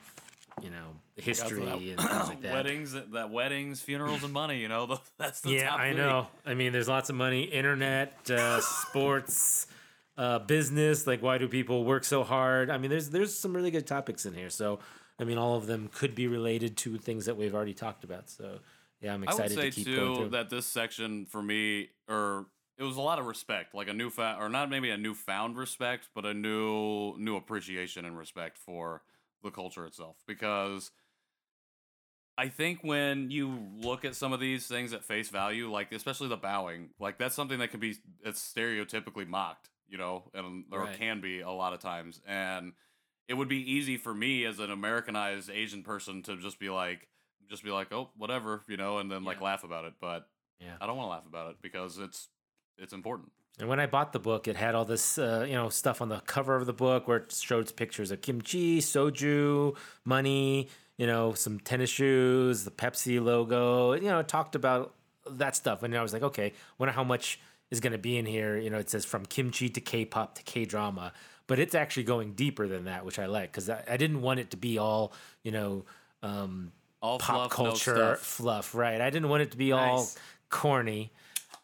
[0.61, 2.53] you know, history and things like that.
[2.53, 4.59] weddings, that weddings, funerals, and money.
[4.59, 5.97] You know, the- that's the yeah, I three.
[5.97, 6.27] know.
[6.45, 9.67] I mean, there's lots of money, internet, uh, sports,
[10.17, 11.05] uh, business.
[11.07, 12.69] Like, why do people work so hard?
[12.69, 14.49] I mean, there's there's some really good topics in here.
[14.49, 14.79] So,
[15.19, 18.29] I mean, all of them could be related to things that we've already talked about.
[18.29, 18.59] So,
[19.03, 22.83] yeah, I'm I would say to keep too that this section for me, or it
[22.83, 26.09] was a lot of respect, like a new newfound, or not maybe a newfound respect,
[26.15, 29.03] but a new new appreciation and respect for
[29.43, 30.17] the culture itself.
[30.27, 30.91] Because
[32.37, 36.29] I think when you look at some of these things at face value, like especially
[36.29, 40.87] the bowing, like that's something that can be it's stereotypically mocked, you know, and or
[40.87, 40.97] Right.
[40.97, 42.73] can be a lot of times, and
[43.27, 47.07] it would be easy for me as an Americanized Asian person to just be like,
[47.53, 49.93] just be like, oh, whatever, you know, and then like laugh about it.
[50.01, 50.27] But
[50.59, 50.73] Yeah.
[50.81, 52.29] I don't want to laugh about it because it's
[52.77, 53.31] it's important.
[53.59, 56.09] And when I bought the book, it had all this, uh, you know, stuff on
[56.09, 61.33] the cover of the book where it showed pictures of kimchi, soju, money, you know,
[61.33, 63.93] some tennis shoes, the Pepsi logo.
[63.93, 64.95] You know, it talked about
[65.29, 67.39] that stuff, and I was like, okay, wonder how much
[67.69, 68.57] is going to be in here.
[68.57, 71.13] You know, it says from kimchi to K-pop to K-drama,
[71.45, 74.39] but it's actually going deeper than that, which I like because I, I didn't want
[74.39, 75.13] it to be all,
[75.43, 75.85] you know,
[76.23, 76.71] um,
[77.03, 78.19] All pop fluff, no culture stuff.
[78.19, 79.01] fluff, right?
[79.01, 80.07] I didn't want it to be all
[80.49, 81.11] corny,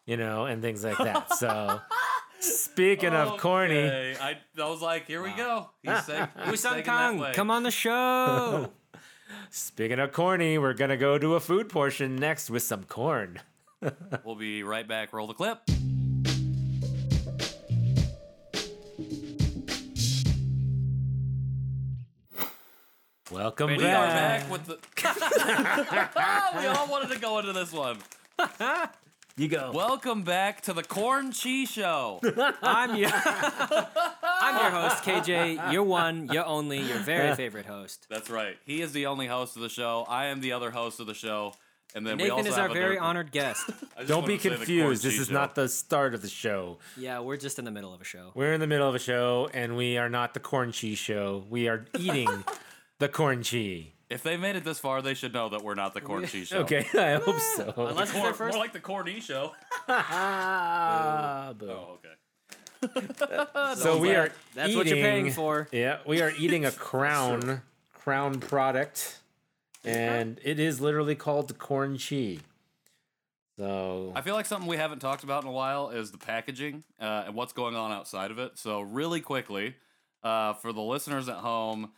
[0.04, 1.32] you know, and things like that.
[1.32, 1.80] So,
[2.40, 5.70] speaking of corny, I, I was like, here we go.
[5.82, 6.00] He's ah.
[6.02, 7.32] saying, he's Woo-sung taking that Kang, way.
[7.32, 8.70] come on the show.
[9.50, 13.40] speaking of corny, we're gonna go to a food portion next with some corn.
[14.24, 15.14] We'll be right back.
[15.14, 15.62] Roll the clip.
[23.40, 23.96] Welcome We back.
[23.96, 24.78] are back with the.
[26.60, 27.96] we all wanted to go into this one.
[29.36, 29.70] You go.
[29.72, 32.20] Welcome back to the Corn Cheese Show.
[32.62, 35.72] I'm your I'm your host, KJ.
[35.72, 38.06] You're one, you're only, your very favorite host.
[38.10, 38.58] That's right.
[38.66, 40.04] He is the only host of the show.
[40.06, 41.54] I am the other host of the show.
[41.94, 43.64] And then we Nathan also is have our a very dirt- honored guest.
[43.68, 45.02] I just Don't wanted be to say the Corn confused.
[45.04, 45.34] This Cheese is Show.
[45.34, 46.76] not the start of the show.
[46.98, 48.32] Yeah, we're just in the middle of a show.
[48.34, 51.44] We're in the middle of a show, and we are not the corn cheese show.
[51.48, 52.44] We are eating
[53.00, 53.86] the corn cheese.
[54.08, 56.48] If they made it this far, they should know that we're not the Corn Cheese
[56.48, 56.58] Show.
[56.62, 57.72] Okay, I hope so.
[57.76, 59.52] Unless it's their Corn, first more like the Corny Show.
[59.88, 61.70] Ah, boo.
[61.70, 63.74] Oh, okay.
[63.76, 64.32] so we are.
[64.54, 65.68] That's what you're paying for.
[65.72, 69.20] Yeah, we are eating a crown crown product,
[69.84, 72.40] and it is literally called the corn cheese.
[73.58, 76.84] So I feel like something we haven't talked about in a while is the packaging
[77.00, 78.58] uh, and what's going on outside of it.
[78.58, 79.74] So, really quickly,
[80.22, 81.90] uh, for the listeners at home,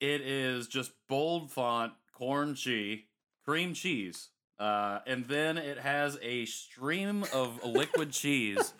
[0.00, 3.00] it is just bold font, corn cheese,
[3.44, 4.28] cream cheese.
[4.58, 8.74] Uh, and then it has a stream of liquid cheese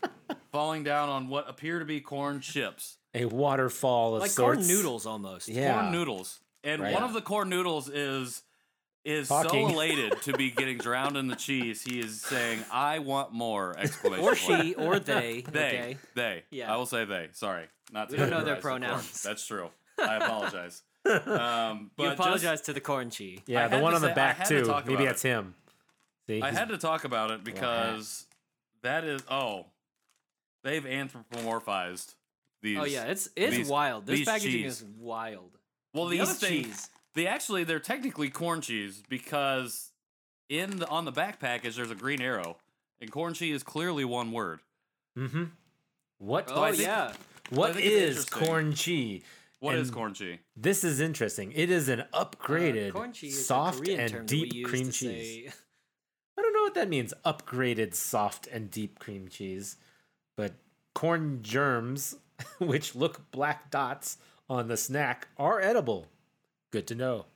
[0.50, 4.58] falling down on what appear to be corn chips, a waterfall of Like sorts.
[4.58, 5.46] corn noodles almost.
[5.48, 5.74] Yeah.
[5.74, 6.40] corn noodles.
[6.64, 6.92] And Right.
[6.92, 8.42] one of the corn noodles is
[9.04, 9.68] is Talking.
[9.68, 11.80] so elated to be getting drowned in the cheese.
[11.82, 14.62] He is saying, "I want more!" Exclamation Or point.
[14.66, 15.42] she, or they.
[15.52, 15.96] They, Okay.
[16.16, 16.42] they.
[16.50, 16.74] Yeah.
[16.74, 17.28] I will say they.
[17.32, 18.80] Sorry, not to We don't know their categorize the corn.
[18.82, 19.22] pronouns.
[19.22, 19.70] That's true.
[19.98, 20.82] I apologize.
[21.08, 23.40] Um, but You just- apologize to the corn cheese.
[23.46, 24.70] Yeah, I the one on the say- I back had to too.
[24.70, 25.54] Maybe about that's him.
[26.26, 28.26] See, I had to talk about it because
[28.82, 29.66] that is oh,
[30.64, 32.14] they've anthropomorphized
[32.62, 32.78] these.
[32.78, 34.06] Oh yeah, it's it's these- wild.
[34.06, 34.82] This packaging cheese.
[34.82, 35.50] is wild.
[35.94, 36.66] well the these other things.
[36.66, 36.90] cheese.
[37.14, 39.90] They actually they're technically corn cheese because
[40.48, 42.56] in the on the back package there's a green arrow
[43.00, 44.60] and corn cheese is clearly one word.
[45.18, 45.44] Mm-hmm.
[46.18, 46.50] What?
[46.52, 47.12] Oh think- yeah.
[47.50, 48.46] what think it's is interesting.
[48.46, 49.22] corn cheese?
[49.60, 50.38] What is And corn cheese?
[50.56, 51.52] This is interesting.
[51.52, 55.52] It is an upgraded, Uh, corn cheese is soft and deep cream cheese.
[55.52, 55.52] say-
[56.36, 57.12] I don't know what that means.
[57.24, 59.76] Upgraded, soft and deep cream cheese,
[60.36, 60.54] but
[60.94, 62.16] corn germs,
[62.58, 66.06] which look black dots on the snack, are edible.
[66.70, 67.26] Good to know.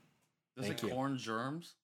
[0.56, 0.92] Is Thank it you.
[0.94, 1.74] corn germs?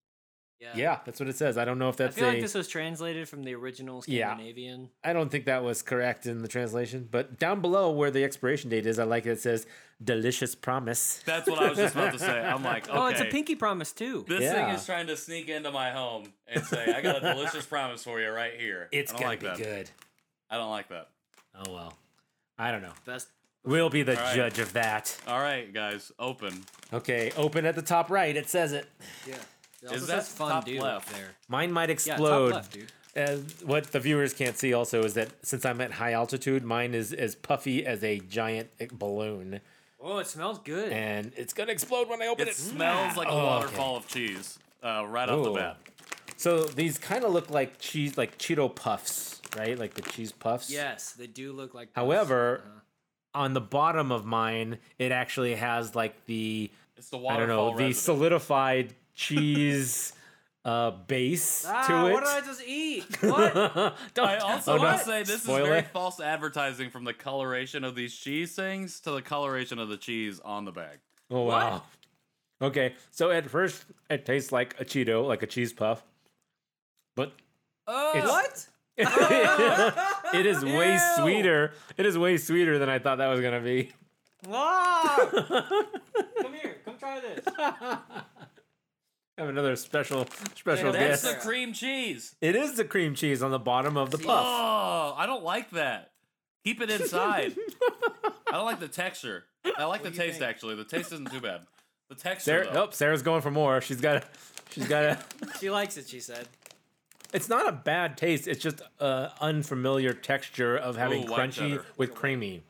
[0.75, 1.57] Yeah, that's what it says.
[1.57, 2.17] I don't know if that's.
[2.17, 2.33] I that's feel a.
[2.33, 4.29] like this was translated from the original Scandinavian.
[4.29, 4.35] Yeah.
[4.35, 4.91] Scandinavian.
[5.05, 7.09] I don't think that was correct in the translation.
[7.11, 9.31] But down below where the expiration date is, I like it.
[9.31, 9.67] It says
[10.03, 12.41] "delicious promise." That's what I was just about to say.
[12.41, 12.99] I'm like, okay.
[12.99, 14.25] Oh, it's a pinky promise too.
[14.29, 14.53] This Yeah.
[14.67, 18.03] thing is trying to sneak into my home and say, "I got a delicious promise
[18.03, 19.59] for you right here." It's gonna like be that.
[19.59, 19.91] good.
[20.51, 21.09] I don't like that.
[21.55, 21.95] Oh well,
[22.59, 22.93] I don't know.
[23.05, 23.29] Best.
[23.65, 24.35] We'll be the All right.
[24.37, 25.17] judge of that.
[25.27, 26.65] All right, guys, open.
[26.93, 28.35] Okay, open at the top right.
[28.37, 28.89] It says it.
[29.27, 29.37] Yeah.
[29.83, 31.09] It Is also that fun top dude left?
[31.09, 31.29] up there.
[31.49, 32.49] Mine might Yeah, explode.
[32.51, 32.93] top left, dude.
[33.15, 36.95] And what the viewers can't see also is that since I'm at high altitude, mine
[36.95, 39.61] is as puffy as a giant balloon,
[40.01, 40.93] Oh, it smells good.
[40.93, 42.57] and it's gonna explode when I open It it.
[42.57, 43.47] smells like a Oh, okay.
[43.47, 45.77] waterfall of cheese uh, right off the bat.
[46.37, 49.77] So these kind of look like cheese, like Cheeto puffs, right?
[49.77, 50.71] Like the cheese puffs.
[50.71, 51.93] yes, they do look like.
[51.93, 52.05] puffs.
[52.05, 52.81] However, Uh-huh.
[53.43, 57.71] on the bottom of mine, it actually has like the It's the I don't know
[57.71, 57.93] the residue.
[57.95, 60.13] solidified cheese
[60.65, 62.13] uh, base ah, to it.
[62.13, 63.05] what did I just eat?
[63.23, 63.55] What?
[64.15, 64.83] Don't- I also oh, no.
[64.85, 65.63] want to say this Spoiler.
[65.63, 69.89] is very false advertising from the coloration of these cheese things to the coloration of
[69.89, 70.99] the cheese on the bag.
[71.31, 71.83] Oh wow.
[72.61, 76.03] Okay, so at first it tastes like a Cheeto, like a cheese puff,
[77.17, 77.33] but
[77.87, 78.67] Oh, It's- what?
[80.35, 80.99] it is way Ew.
[81.17, 81.73] sweeter.
[81.97, 83.93] It is way sweeter than I thought that was gonna be.
[84.51, 85.29] Ah!
[86.43, 87.45] come here, come try this.
[89.39, 91.41] Have another special special Yeah, That's guest.
[91.43, 92.35] the cream cheese.
[92.41, 94.45] It is the cream cheese on the bottom of the puff.
[94.47, 96.11] Oh, I don't like that.
[96.65, 97.55] Keep it inside.
[98.49, 99.45] I don't like the texture.
[99.77, 100.51] I like the taste think?
[100.51, 100.75] actually.
[100.77, 101.63] The taste isn't too bad.
[102.09, 102.63] The texture.
[102.65, 102.85] Sarah, though.
[102.87, 103.81] oh, Sarah's going for more.
[103.81, 104.25] She's got.
[104.71, 105.19] She's got a.
[105.61, 106.09] She likes it.
[106.09, 106.49] She said.
[107.33, 108.49] It's not a bad taste.
[108.49, 111.85] It's just a unfamiliar texture of having Ooh, crunchy cheddar.
[111.99, 112.63] with creamy.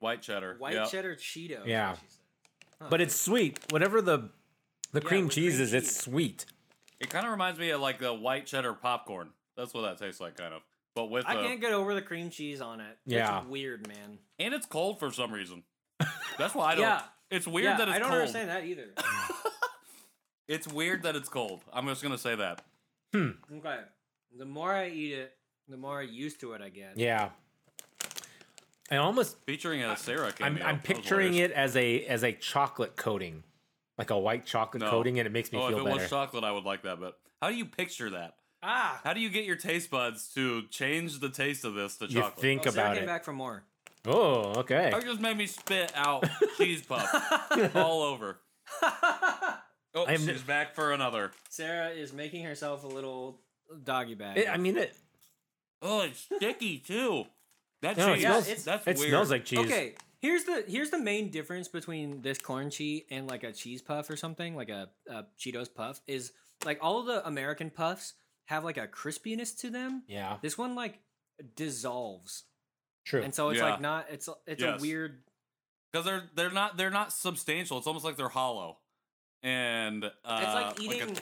[0.00, 0.56] White cheddar.
[0.58, 0.80] White cheddar.
[0.80, 0.90] Yep.
[0.90, 1.66] cheddar Cheeto.
[1.66, 1.94] Yeah.
[1.96, 2.88] she said.
[2.88, 3.58] But it's sweet.
[3.70, 4.30] Whatever the
[4.92, 6.46] the Yeah, cream with cheese cream is, it's sweet.
[6.98, 9.30] It kind of reminds me of like the white cheddar popcorn.
[9.56, 10.62] That's what that tastes like, kind of.
[10.94, 12.98] But with I can't get over the cream cheese on it.
[13.06, 13.38] Yeah.
[13.40, 14.18] It's weird, man.
[14.38, 15.62] and it's cold for some reason.
[16.38, 16.82] That's why I don't.
[16.82, 17.02] Yeah.
[17.30, 18.20] It's weird yeah, that it's I don't cold.
[18.20, 18.88] understand that either.
[20.48, 21.60] It's weird that it's cold.
[21.72, 22.62] I'm just gonna say that.
[23.14, 23.30] Hmm.
[23.58, 23.82] okay.
[24.36, 25.32] The more I eat it,
[25.68, 26.94] the more used to it I get.
[26.96, 27.28] Yeah.
[28.90, 30.58] I almost Featuring a Sarah I'm.
[30.64, 33.44] I'm picturing it as a as a chocolate coating,
[34.00, 34.90] like a white chocolate No.
[34.90, 35.96] coating, and it makes me Oh, if it better.
[36.00, 36.98] was chocolate, I would like that.
[36.98, 38.34] But how do you picture that?
[38.62, 39.00] Ah.
[39.04, 42.20] How do you get your taste buds to change the taste of this to you
[42.20, 42.40] chocolate?
[42.40, 43.06] think Oh, Sarah about came it.
[43.06, 43.62] back for more.
[44.06, 44.90] Oh, okay.
[44.90, 46.24] That just made me spit out
[46.58, 47.06] cheese puff
[47.76, 48.40] all over.
[49.92, 51.32] Oh, I am- she's back for another.
[51.48, 53.40] Sarah is making herself a little
[53.82, 54.38] doggy bag.
[54.38, 54.94] It- I mean, it
[55.82, 57.24] Oh, it's sticky too.
[57.82, 58.22] That No, it cheese.
[58.22, 59.08] smells- it's- that's it weird.
[59.10, 59.58] smells like cheese.
[59.58, 63.82] Okay, here's the here's the main difference between this corn cheese and like a cheese
[63.82, 66.32] puff or something like a, a Cheetos puff is
[66.64, 68.14] like all of the American puffs
[68.46, 70.02] have like a crispiness to them.
[70.08, 70.98] Yeah, This one like
[71.56, 72.44] dissolves,
[73.04, 73.22] true.
[73.22, 73.70] and so it's Yeah.
[73.70, 74.06] like not.
[74.10, 74.78] It's it's Yes.
[74.78, 75.22] a weird.
[75.92, 77.78] because they're they're not they're not substantial.
[77.78, 78.78] It's almost like they're hollow,
[79.42, 80.08] and uh,
[80.42, 81.16] It's like eating.
[81.16, 81.20] a-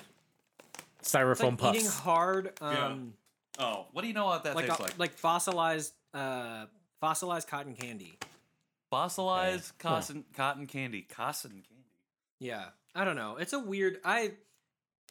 [1.03, 1.79] Styrofoam like puffs.
[1.79, 2.53] eating hard.
[2.61, 2.87] Yeah.
[2.87, 3.15] Um,
[3.61, 4.99] oh, what do you know what that like tastes a- like?
[4.99, 6.67] like fossilized uh
[7.01, 8.19] fossilized cotton candy.
[8.91, 9.89] Fossilized Huh.
[9.89, 11.03] cotton cotton candy.
[11.03, 11.85] Cotton candy.
[12.41, 13.37] Yeah, I don't know.
[13.37, 13.99] It's a weird.
[14.05, 14.33] I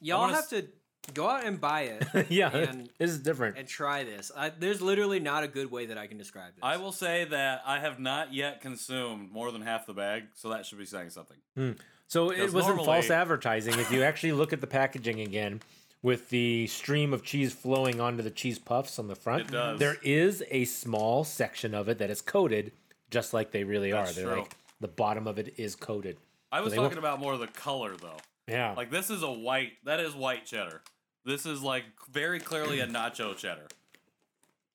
[0.02, 0.68] y'all wanna have s- to
[1.14, 3.58] go out and buy it yeah, and- this is different.
[3.58, 4.32] and try this.
[4.36, 6.64] I, there's literally not a good way that I can describe this.
[6.64, 10.50] I will say that I have not yet consumed more than half the bag, so
[10.50, 11.38] that should be saying something.
[11.56, 11.72] Hmm.
[12.08, 13.78] So it wasn't false advertising.
[13.80, 15.62] If you actually look at the packaging again,
[16.02, 20.42] with the stream of cheese flowing onto the cheese puffs on the front, there is
[20.50, 22.72] a small section of it that is coated,
[23.10, 24.14] just like they really That's are.
[24.14, 24.42] They're true.
[24.42, 26.18] like the bottom of it is coated.
[26.52, 28.18] I was they talking won't- about more of the color though.
[28.48, 29.74] Yeah, Like this is a white.
[29.84, 30.82] That is white cheddar.
[31.26, 33.68] This is like very clearly a nacho cheddar.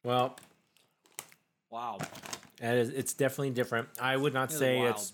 [0.04, 0.36] well,
[1.70, 1.98] wow.
[2.60, 3.88] that is, it's definitely different.
[4.00, 4.90] I would not This say wild.
[4.96, 5.12] it's.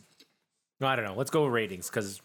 [0.81, 1.15] No, I don't know.
[1.15, 2.21] Let's go with ratings because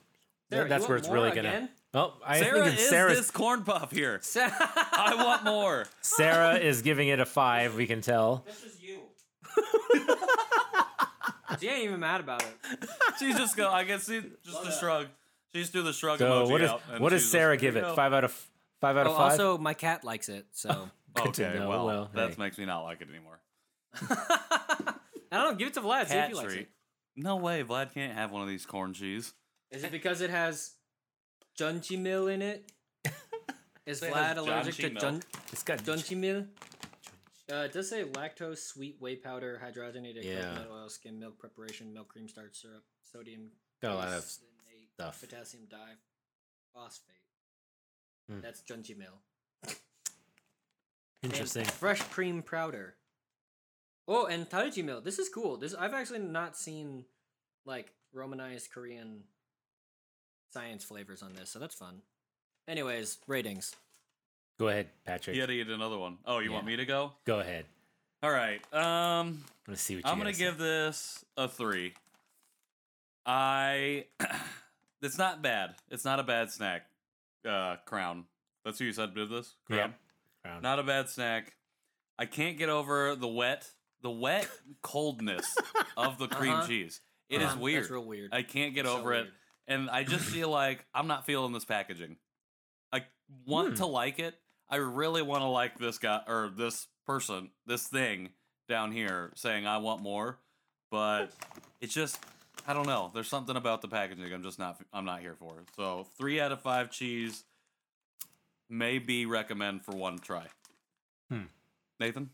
[0.51, 1.49] Sarah, that's you where it's more really gonna.
[1.49, 1.69] again?
[1.95, 3.17] Oh, I Sarah think it's is Sarah's.
[3.17, 4.19] this corn puff here.
[4.35, 5.85] I want more.
[6.01, 7.75] Sarah is giving it a five.
[7.75, 8.43] We can tell.
[8.47, 8.72] This is you.
[11.63, 12.89] She ain't even mad about it.
[13.19, 13.71] She's just go.
[13.71, 15.07] I can see just the shrug.
[15.53, 16.81] She just do the shrug So emoji what does out.
[16.91, 17.81] and what does she's Sarah "Here give it?
[17.81, 18.31] go." Five out of
[18.81, 19.31] five out Oh, of five.
[19.31, 20.69] also, my cat likes it, so
[21.15, 21.69] oh, Good to Okay, know.
[21.69, 22.35] well, Well, that hey.
[22.37, 23.39] makes me not like it anymore.
[24.09, 25.55] I don't know.
[25.55, 26.07] Give it to Vlad.
[26.07, 26.61] See if Cat he likes treat.
[26.63, 26.69] it.
[27.15, 29.33] No way, Vlad can't have one of these corn cheese.
[29.71, 30.73] Is it because it has
[31.59, 32.71] junchi mill in it?
[33.85, 35.23] Is Vlad has allergic to Janchi jun- milk.
[35.51, 36.45] It's got junchi mill?
[37.51, 40.41] Uh, it does say lactose, sweet whey powder, hydrogenated Yeah.
[40.55, 45.19] coconut oil, skim milk preparation, milk cream starch syrup, sodium Got a lot of stuff.
[45.21, 47.27] potassium diphosphate.
[48.29, 48.39] Hmm.
[48.39, 49.19] That's Junjimil.
[51.21, 51.65] Interesting.
[51.65, 52.95] Fresh cream powder.
[54.07, 55.03] Oh, and Taijimil.
[55.03, 55.57] This is cool.
[55.57, 57.05] This I've actually not seen
[57.65, 59.23] like romanized Korean
[60.51, 62.01] science flavors on this, so that's fun.
[62.67, 63.75] Anyways, ratings.
[64.59, 65.33] Go ahead, Patrick.
[65.33, 66.17] He had to eat another one.
[66.25, 67.13] Oh, you want me to go?
[67.25, 67.65] Go ahead.
[68.21, 68.61] All right.
[68.73, 70.43] Um, Let's see what you I'm gonna gotta say.
[70.45, 71.93] give this a three.
[73.25, 74.05] I.
[75.01, 75.75] it's not bad.
[75.89, 76.83] It's not a bad snack.
[77.47, 78.25] Uh, Crown.
[78.65, 79.55] That's who you said did this.
[79.65, 79.79] Crown.
[79.79, 79.93] Yep.
[80.43, 80.61] Crown.
[80.61, 81.53] Not a bad snack.
[82.17, 83.67] I can't get over the wet,
[84.01, 84.47] the wet
[84.81, 85.55] coldness
[85.97, 86.67] of the cream Uh-huh.
[86.67, 87.01] cheese.
[87.29, 87.59] It is Uh-huh.
[87.59, 87.83] weird.
[87.83, 88.33] That's real weird.
[88.33, 89.33] I can't get So over it, weird.
[89.67, 92.17] and I just feel like I'm not feeling this packaging.
[92.91, 93.03] I
[93.45, 93.75] want Hmm.
[93.75, 94.35] to like it.
[94.73, 98.29] I really want to like this guy or this person, this thing
[98.67, 100.39] down here saying I want more,
[100.89, 101.27] but
[101.79, 102.17] it's just
[102.65, 103.11] I don't know.
[103.13, 105.53] There's something about the packaging I'm just not I'm not here for.
[105.75, 107.43] So three out of five cheese.
[108.67, 110.47] Maybe recommend for one try.
[111.29, 111.43] Hmm.
[111.99, 112.31] Nathan.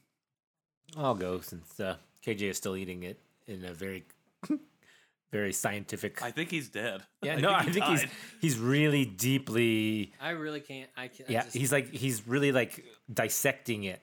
[0.95, 4.05] I'll go since uh, KJ is still eating it in a very,
[5.31, 6.21] very scientific.
[6.23, 7.03] I think he's dead.
[7.21, 8.11] yeah, no, I think he's died.
[8.41, 10.13] he's really deeply.
[10.19, 10.89] I really can't.
[10.97, 11.29] I can't.
[11.29, 14.01] I Yeah, just- he's like he's really like dissecting it,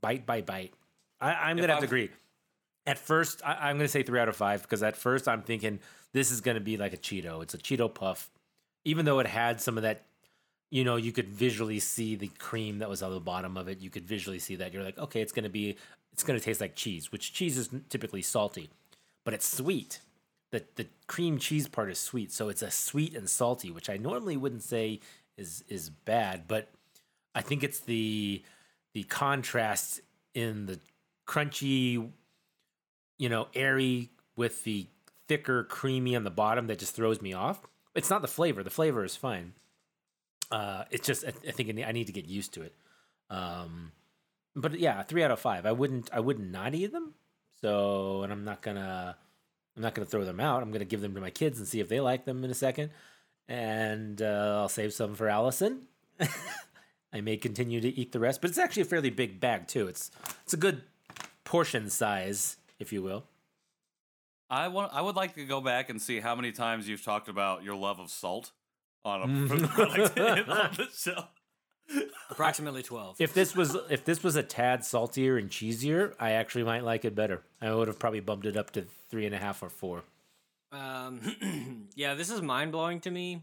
[0.00, 0.72] bite by bite.
[1.20, 2.10] I, I'm gonna have to agree.
[2.86, 5.78] At first, I, I'm gonna say three out of five because at first I'm thinking
[6.12, 7.42] this is gonna be like a Cheeto.
[7.42, 8.30] It's a Cheeto puff,
[8.84, 10.04] even though it had some of that.
[10.70, 13.80] You know, you could visually see the cream that was on the bottom of it.
[13.82, 14.72] You could visually see that.
[14.72, 15.76] You're like, okay, it's gonna be,
[16.14, 18.70] it's gonna taste like cheese, which cheese is typically salty,
[19.22, 20.00] but it's sweet.
[20.52, 23.96] The the cream cheese part is sweet, so it's a sweet and salty, which I
[23.96, 25.00] normally wouldn't say
[25.36, 26.68] is is bad, but
[27.34, 28.42] I think it's the
[28.94, 30.00] the contrast
[30.34, 30.78] in the
[31.26, 32.10] crunchy,
[33.18, 34.86] you know, airy with the
[35.28, 37.62] thicker creamy on the bottom that just throws me off.
[37.94, 38.62] It's not the flavor.
[38.62, 39.54] The flavor is fine.
[40.50, 42.74] Uh, it's just I, think I need- to get used to it.
[43.30, 43.92] Um,
[44.54, 45.64] but yeah, three out of five.
[45.64, 47.14] I wouldn't I wouldn't not eat them.
[47.62, 49.16] So, and I'm not gonna
[49.76, 50.62] I'm not gonna throw them out.
[50.62, 52.54] I'm gonna give them to my kids and see if they like them in a
[52.54, 52.90] second.
[53.48, 55.86] And uh, I'll save some for Allison.
[57.12, 59.86] I may continue to eat the rest, but it's actually a fairly big bag too.
[59.86, 60.10] It's
[60.44, 60.82] it's a good
[61.44, 63.24] portion size, if you will.
[64.48, 64.92] I want.
[64.94, 67.74] I would like to go back and see how many times you've talked about your
[67.74, 68.52] love of salt
[69.04, 71.24] on a product on the show.
[72.30, 73.16] Approximately twelve.
[73.18, 77.04] If this was if this was a tad saltier and cheesier, I actually might like
[77.04, 77.42] it better.
[77.60, 80.02] I would have probably bumped it up to three and a half or four.
[80.72, 83.42] Um, yeah, this is mind blowing to me.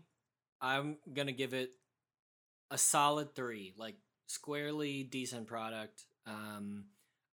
[0.62, 1.72] I'm gonna give it
[2.72, 3.96] a solid three, like
[4.28, 6.06] squarely decent product.
[6.26, 6.86] Um,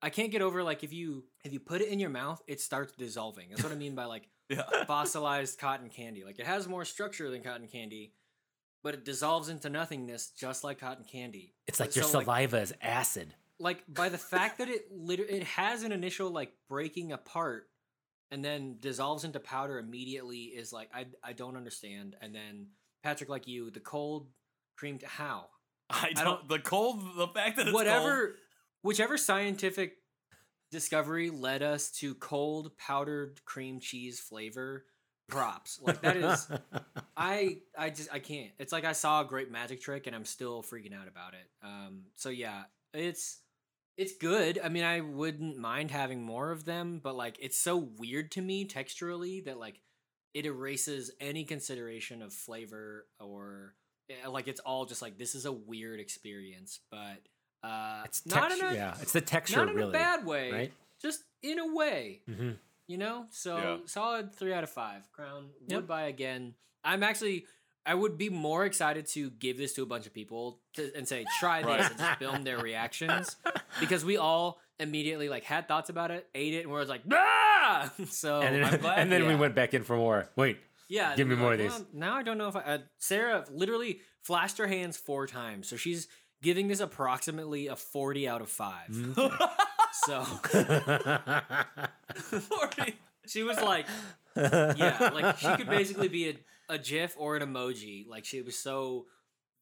[0.02, 2.60] I can't get over like if you if you put it in your mouth, it
[2.60, 3.48] starts dissolving.
[3.50, 4.62] That's what I mean by like Yeah.
[4.86, 6.22] fossilized cotton candy.
[6.24, 8.12] Like it has more structure than cotton candy,
[8.86, 11.52] but it dissolves into nothingness just like cotton candy.
[11.66, 13.34] It's like your So, saliva is acid.
[13.58, 17.66] like by the fact that it liter- it has an initial like breaking apart
[18.30, 22.14] and then dissolves into powder immediately is like I I don't understand.
[22.20, 22.68] And then
[23.02, 24.28] Patrick, like you, the cold
[24.76, 25.46] creamed how
[25.90, 27.02] I don't, don't- The cold.
[27.16, 28.36] The fact that it's whatever
[28.82, 29.94] whichever scientific
[30.70, 34.84] discovery led us to cold powdered cream cheese flavor.
[35.28, 36.48] Props like that is
[37.16, 38.50] I I just I can't.
[38.58, 41.48] It's like I saw a great magic trick and I'm still freaking out about it.
[41.64, 42.62] Um so yeah,
[42.94, 43.40] it's
[43.96, 44.60] it's good.
[44.62, 48.42] I mean, I wouldn't mind having more of them, but like it's so weird to
[48.42, 49.80] me texturally that like
[50.34, 53.74] it erases any consideration of flavor or
[54.10, 57.18] eh, like it's all just like this is a weird experience, but
[57.64, 59.56] uh It's not in a yeah, it's the texture.
[59.56, 60.72] not in really, a bad way, right?
[61.00, 62.50] just in a way hmm
[62.86, 63.76] you know so Yeah.
[63.86, 65.86] solid three out of five crown would Yep.
[65.86, 67.46] buy again i'm actually
[67.84, 71.06] i would be more excited to give this to a bunch of people to, and
[71.06, 71.90] say try this Right.
[71.90, 73.36] and just film their reactions
[73.80, 77.02] because we all immediately like had thoughts about it ate it and we was like
[77.12, 80.28] ah so And I'm then, glad- and then we went back in for more.
[80.36, 80.58] Wait,
[80.88, 81.70] yeah give me we're more of these.
[81.70, 85.68] "Well, now i don't know if i uh, sarah literally flashed her hands four times
[85.68, 86.06] so she's
[86.42, 89.50] giving this approximately a 40 out of 5 Mm.
[90.06, 90.24] so
[93.26, 93.86] she was like
[94.36, 96.34] yeah, like she could basically be a,
[96.74, 98.06] a GIF or an emoji.
[98.08, 99.06] Like she was so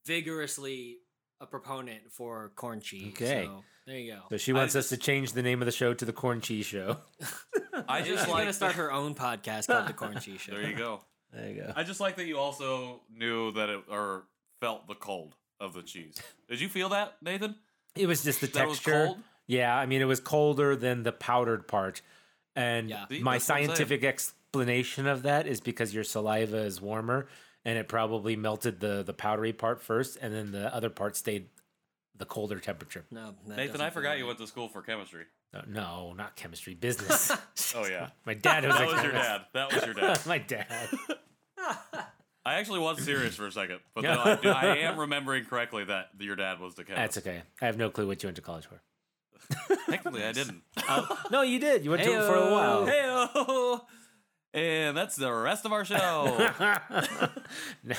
[0.07, 0.99] vigorously
[1.41, 3.13] a proponent for corn cheese.
[3.15, 3.45] Okay.
[3.47, 4.21] So there you go.
[4.31, 6.13] so she I wants us just- to change the name of the show to the
[6.13, 6.99] Corn Cheese Show.
[7.89, 10.53] I She's just gonna start her own podcast called The Corn Cheese Show.
[10.53, 11.01] There you go.
[11.33, 11.73] There you go.
[11.77, 14.25] I just like that you also knew that it or
[14.61, 16.17] felt the cold of the cheese.
[16.49, 17.57] Did you feel that, Nathan?
[17.97, 19.07] It was just the That was texture.
[19.07, 19.19] cold?
[19.47, 22.01] Yeah, I mean, it was colder than the powdered part.
[22.57, 22.97] And Yeah.
[22.97, 23.67] My that's what I'm saying.
[23.69, 27.27] scientific explanation of that is because your saliva is warmer
[27.65, 31.49] and it probably melted the the powdery part first, and then the other part stayed
[32.17, 33.05] the colder temperature.
[33.11, 35.25] No, Nathan, I forgot you went to school for chemistry.
[35.53, 37.33] Uh, no, not chemistry, business.
[37.77, 39.41] Oh yeah, My dad was that a was your dad.
[39.53, 40.21] That was your dad.
[40.27, 40.67] My dad.
[42.47, 46.11] I actually was serious for a second, but then I, I am remembering correctly that
[46.21, 47.01] your dad was the chemist.
[47.15, 47.43] That's okay.
[47.63, 48.81] I have no clue what you went to college for.
[49.89, 50.63] Technically, I didn't.
[51.31, 51.85] No, you did.
[51.85, 52.87] You went to it for a while.
[52.87, 53.81] Heyo.
[54.55, 56.53] And that's the rest of our show.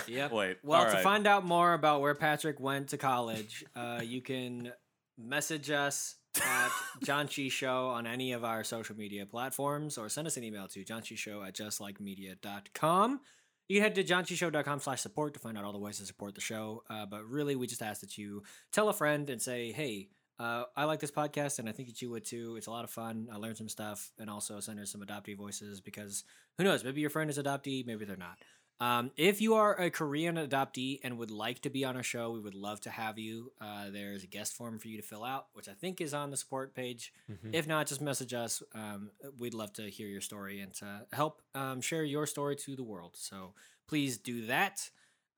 [0.07, 0.31] Yep.
[0.31, 0.57] Wait.
[0.63, 1.03] Well, all to right.
[1.03, 4.71] find out more about where Patrick went to college, uh, you can
[5.17, 6.69] message us at
[7.03, 10.83] Janchi Show on any of our social media platforms or send us an email to
[10.83, 13.19] janchishow at justlikemedia.com.
[13.67, 16.35] You can head to janchishow.com slash support to find out all the ways to support
[16.35, 16.83] the show.
[16.89, 20.09] Uh, but really, we just ask that you tell a friend and say, hey,
[20.39, 22.55] uh, I like this podcast and I think that you would too.
[22.57, 23.27] It's a lot of fun.
[23.31, 26.23] I learned some stuff and also send her some adoptee voices because
[26.57, 26.83] who knows?
[26.83, 28.37] Maybe your friend is adoptee, maybe they're not.
[28.81, 32.31] Um, if you are a Korean adoptee and would like to be on our show,
[32.31, 33.53] we would love to have you.
[33.61, 36.29] Uh, there's a guest form for you to fill out, which I think is on
[36.29, 37.13] the support page.
[37.53, 38.61] If not, just message us.
[38.73, 42.75] Um, we'd love to hear your story and to help um, share your story to
[42.75, 43.13] the world.
[43.15, 43.53] So
[43.87, 44.89] please do that.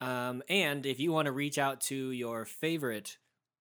[0.02, 3.18] Um, and if you want to reach out to your favorite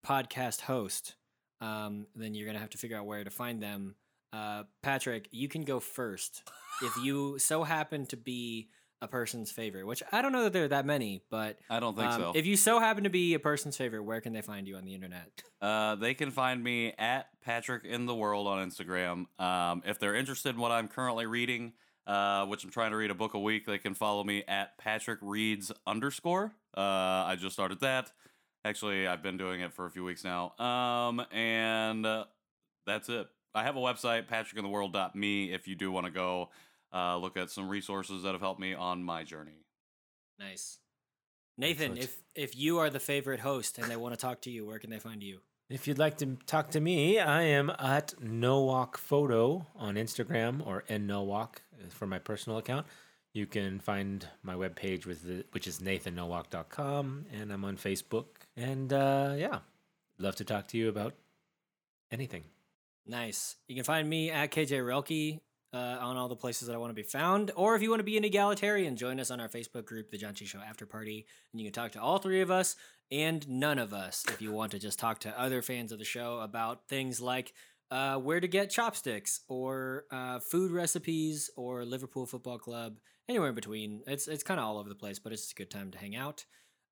[0.06, 1.16] podcast host,
[1.60, 3.94] um, then you're going to have to figure out where to find them.
[4.32, 6.42] Uh, Patrick, you can go first.
[6.82, 8.68] if you so happen to be
[9.02, 11.96] a person's favorite, which I don't know that there are that many, but I don't
[11.96, 12.32] think um, so.
[12.34, 14.84] if you so happen to be a person's favorite, where can they find you on
[14.84, 15.30] the internet?
[15.60, 19.26] Uh, they can find me at Patrick in the World on Instagram.
[19.38, 21.74] Um, if they're interested in what I'm currently reading,
[22.06, 24.78] uh, which I'm trying to read a book a week, they can follow me at
[24.78, 26.52] Patrick Reads underscore.
[26.76, 28.12] Uh, I just started that.
[28.66, 30.52] Actually, I've been doing it for a few weeks now.
[30.58, 32.24] Um, and uh,
[32.84, 33.28] that's it.
[33.54, 36.50] I have a website, patrickintheworld.me, if you do want to go
[36.92, 39.66] uh, look at some resources that have helped me on my journey.
[40.40, 40.78] Nice.
[41.56, 42.02] Nathan, Excellent.
[42.02, 44.80] if if you are the favorite host and they want to talk to you, where
[44.80, 45.38] can they find you?
[45.70, 50.82] If you'd like to talk to me, I am at Nowack Photo on Instagram or
[50.90, 52.86] nnowack for my personal account.
[53.36, 58.24] You can find my webpage with the, which is nathannowack.com and I'm on Facebook.
[58.56, 59.58] And uh, yeah,
[60.18, 61.12] love to talk to you about
[62.10, 62.44] anything.
[63.06, 63.56] Nice.
[63.68, 65.40] You can find me at KJ Relke
[65.74, 67.50] uh, on all the places that I want to be found.
[67.56, 70.16] Or if you want to be an egalitarian, join us on our Facebook group, The
[70.16, 71.26] Janchi Show After Party.
[71.52, 72.74] And you can talk to all three of us
[73.12, 76.06] and none of us if you want to just talk to other fans of the
[76.06, 77.52] show about things like
[77.90, 82.96] uh, where to get chopsticks or uh, food recipes or Liverpool Football Club,
[83.28, 84.02] anywhere in between.
[84.06, 86.16] It's, it's kind of all over the place, but it's a good time to hang
[86.16, 86.44] out.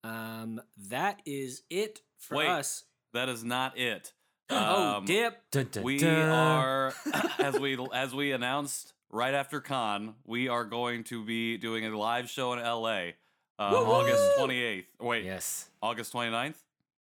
[0.03, 0.61] Um,
[0.91, 2.49] that is it for Wait.
[2.49, 2.85] us.
[3.13, 4.13] That is not it.
[4.51, 5.39] oh, Um, dip.
[5.51, 6.29] Dun, dun, we dun.
[6.29, 6.93] are
[7.39, 11.97] as we as we announced right after con we are going to be doing a
[11.97, 13.13] live show in la uh,
[13.61, 15.71] august 28th wait Yes.
[15.81, 16.57] august 29th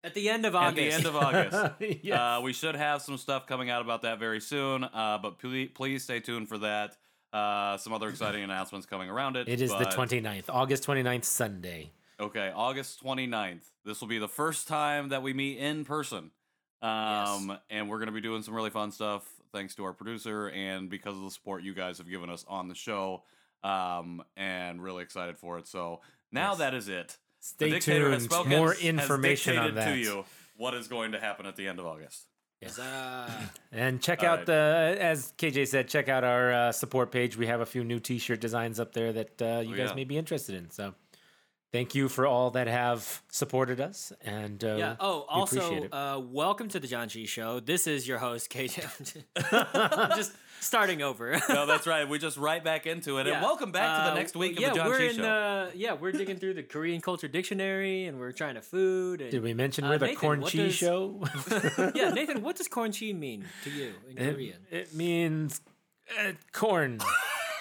[0.04, 0.70] At the end of August.
[0.70, 1.72] at the end of august
[2.04, 2.16] yes.
[2.18, 5.70] uh, we should have some stuff coming out about that very soon uh, but please,
[5.74, 6.96] please stay tuned for that
[7.32, 11.92] uh, some other exciting announcements coming around it it is the 29th, August 29th, Sunday.
[12.20, 13.62] Okay, August 29th.
[13.84, 16.30] This will be the first time that we meet in person.
[16.82, 20.48] Um, and we're going to be doing some really fun stuff thanks to our producer
[20.50, 23.22] and because of the support you guys have given us on the show.
[23.64, 25.66] Um, and really excited for it.
[25.66, 26.00] So
[26.30, 26.58] now Yes.
[26.58, 27.16] that is it.
[27.40, 28.28] Stay tuned.
[28.46, 29.92] More information on that.
[29.92, 30.24] to you
[30.56, 32.26] what is going to happen at the end of August.
[32.62, 33.50] Huzzah.
[33.72, 34.46] And check All out right.
[34.46, 37.36] the, as KJ said, check out our uh, support page.
[37.36, 39.94] We have a few new T-shirt designs up there that uh, you Oh, guys yeah.
[39.94, 40.70] may be interested in.
[40.70, 40.94] So,
[41.72, 44.96] thank you for all that have supported us, and uh, Yeah.
[45.00, 45.92] Oh, we appreciate also, it.
[45.92, 47.60] uh, welcome to the Janchi Show.
[47.60, 49.24] This is your host, KJ.
[49.52, 51.38] I'm just starting over.
[51.48, 52.08] no, that's right.
[52.08, 53.26] we're just right back into it.
[53.26, 53.34] Yeah.
[53.34, 55.16] And welcome back to Uh, the next week of yeah, the John we're Chi in,
[55.16, 55.22] Show.
[55.24, 59.20] Uh, yeah, we're digging through the Korean culture dictionary, and we're trying to food.
[59.20, 61.24] And, Did we mention uh, we're the Nathan, corn what cheese does- show?
[61.94, 64.56] yeah, Nathan, what does corn chi mean to you in it, Korean?
[64.70, 65.60] it means
[66.18, 66.98] uh, corn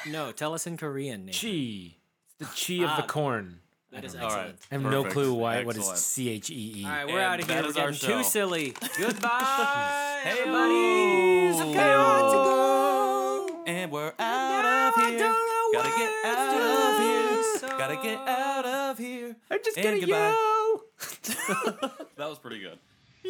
[0.09, 1.49] No, tell us in Korean, Nathan.
[1.51, 1.95] chi.
[2.39, 3.59] It's the chi of Ah, the corn.
[3.91, 4.35] That is excellent.
[4.35, 4.55] right.
[4.71, 5.13] I have no Perfect.
[5.13, 5.63] clue why.
[5.63, 5.97] What Excellent.
[5.97, 6.83] is C H E E?
[6.85, 7.55] All right, we're And out of here.
[7.55, 8.73] that We're is our getting too silly.
[8.97, 10.41] Goodbye, Hey-o.
[10.41, 11.73] everybody.
[11.73, 13.63] Got to go.
[13.65, 15.35] And we're out of here.
[15.73, 17.69] Gotta get out of here.
[17.77, 19.35] Gotta get out of here.
[19.51, 20.31] I'm just And gonna goodbye.
[20.31, 21.97] yo.
[22.17, 22.79] That was pretty good.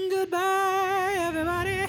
[0.10, 1.86] Goodbye, everybody.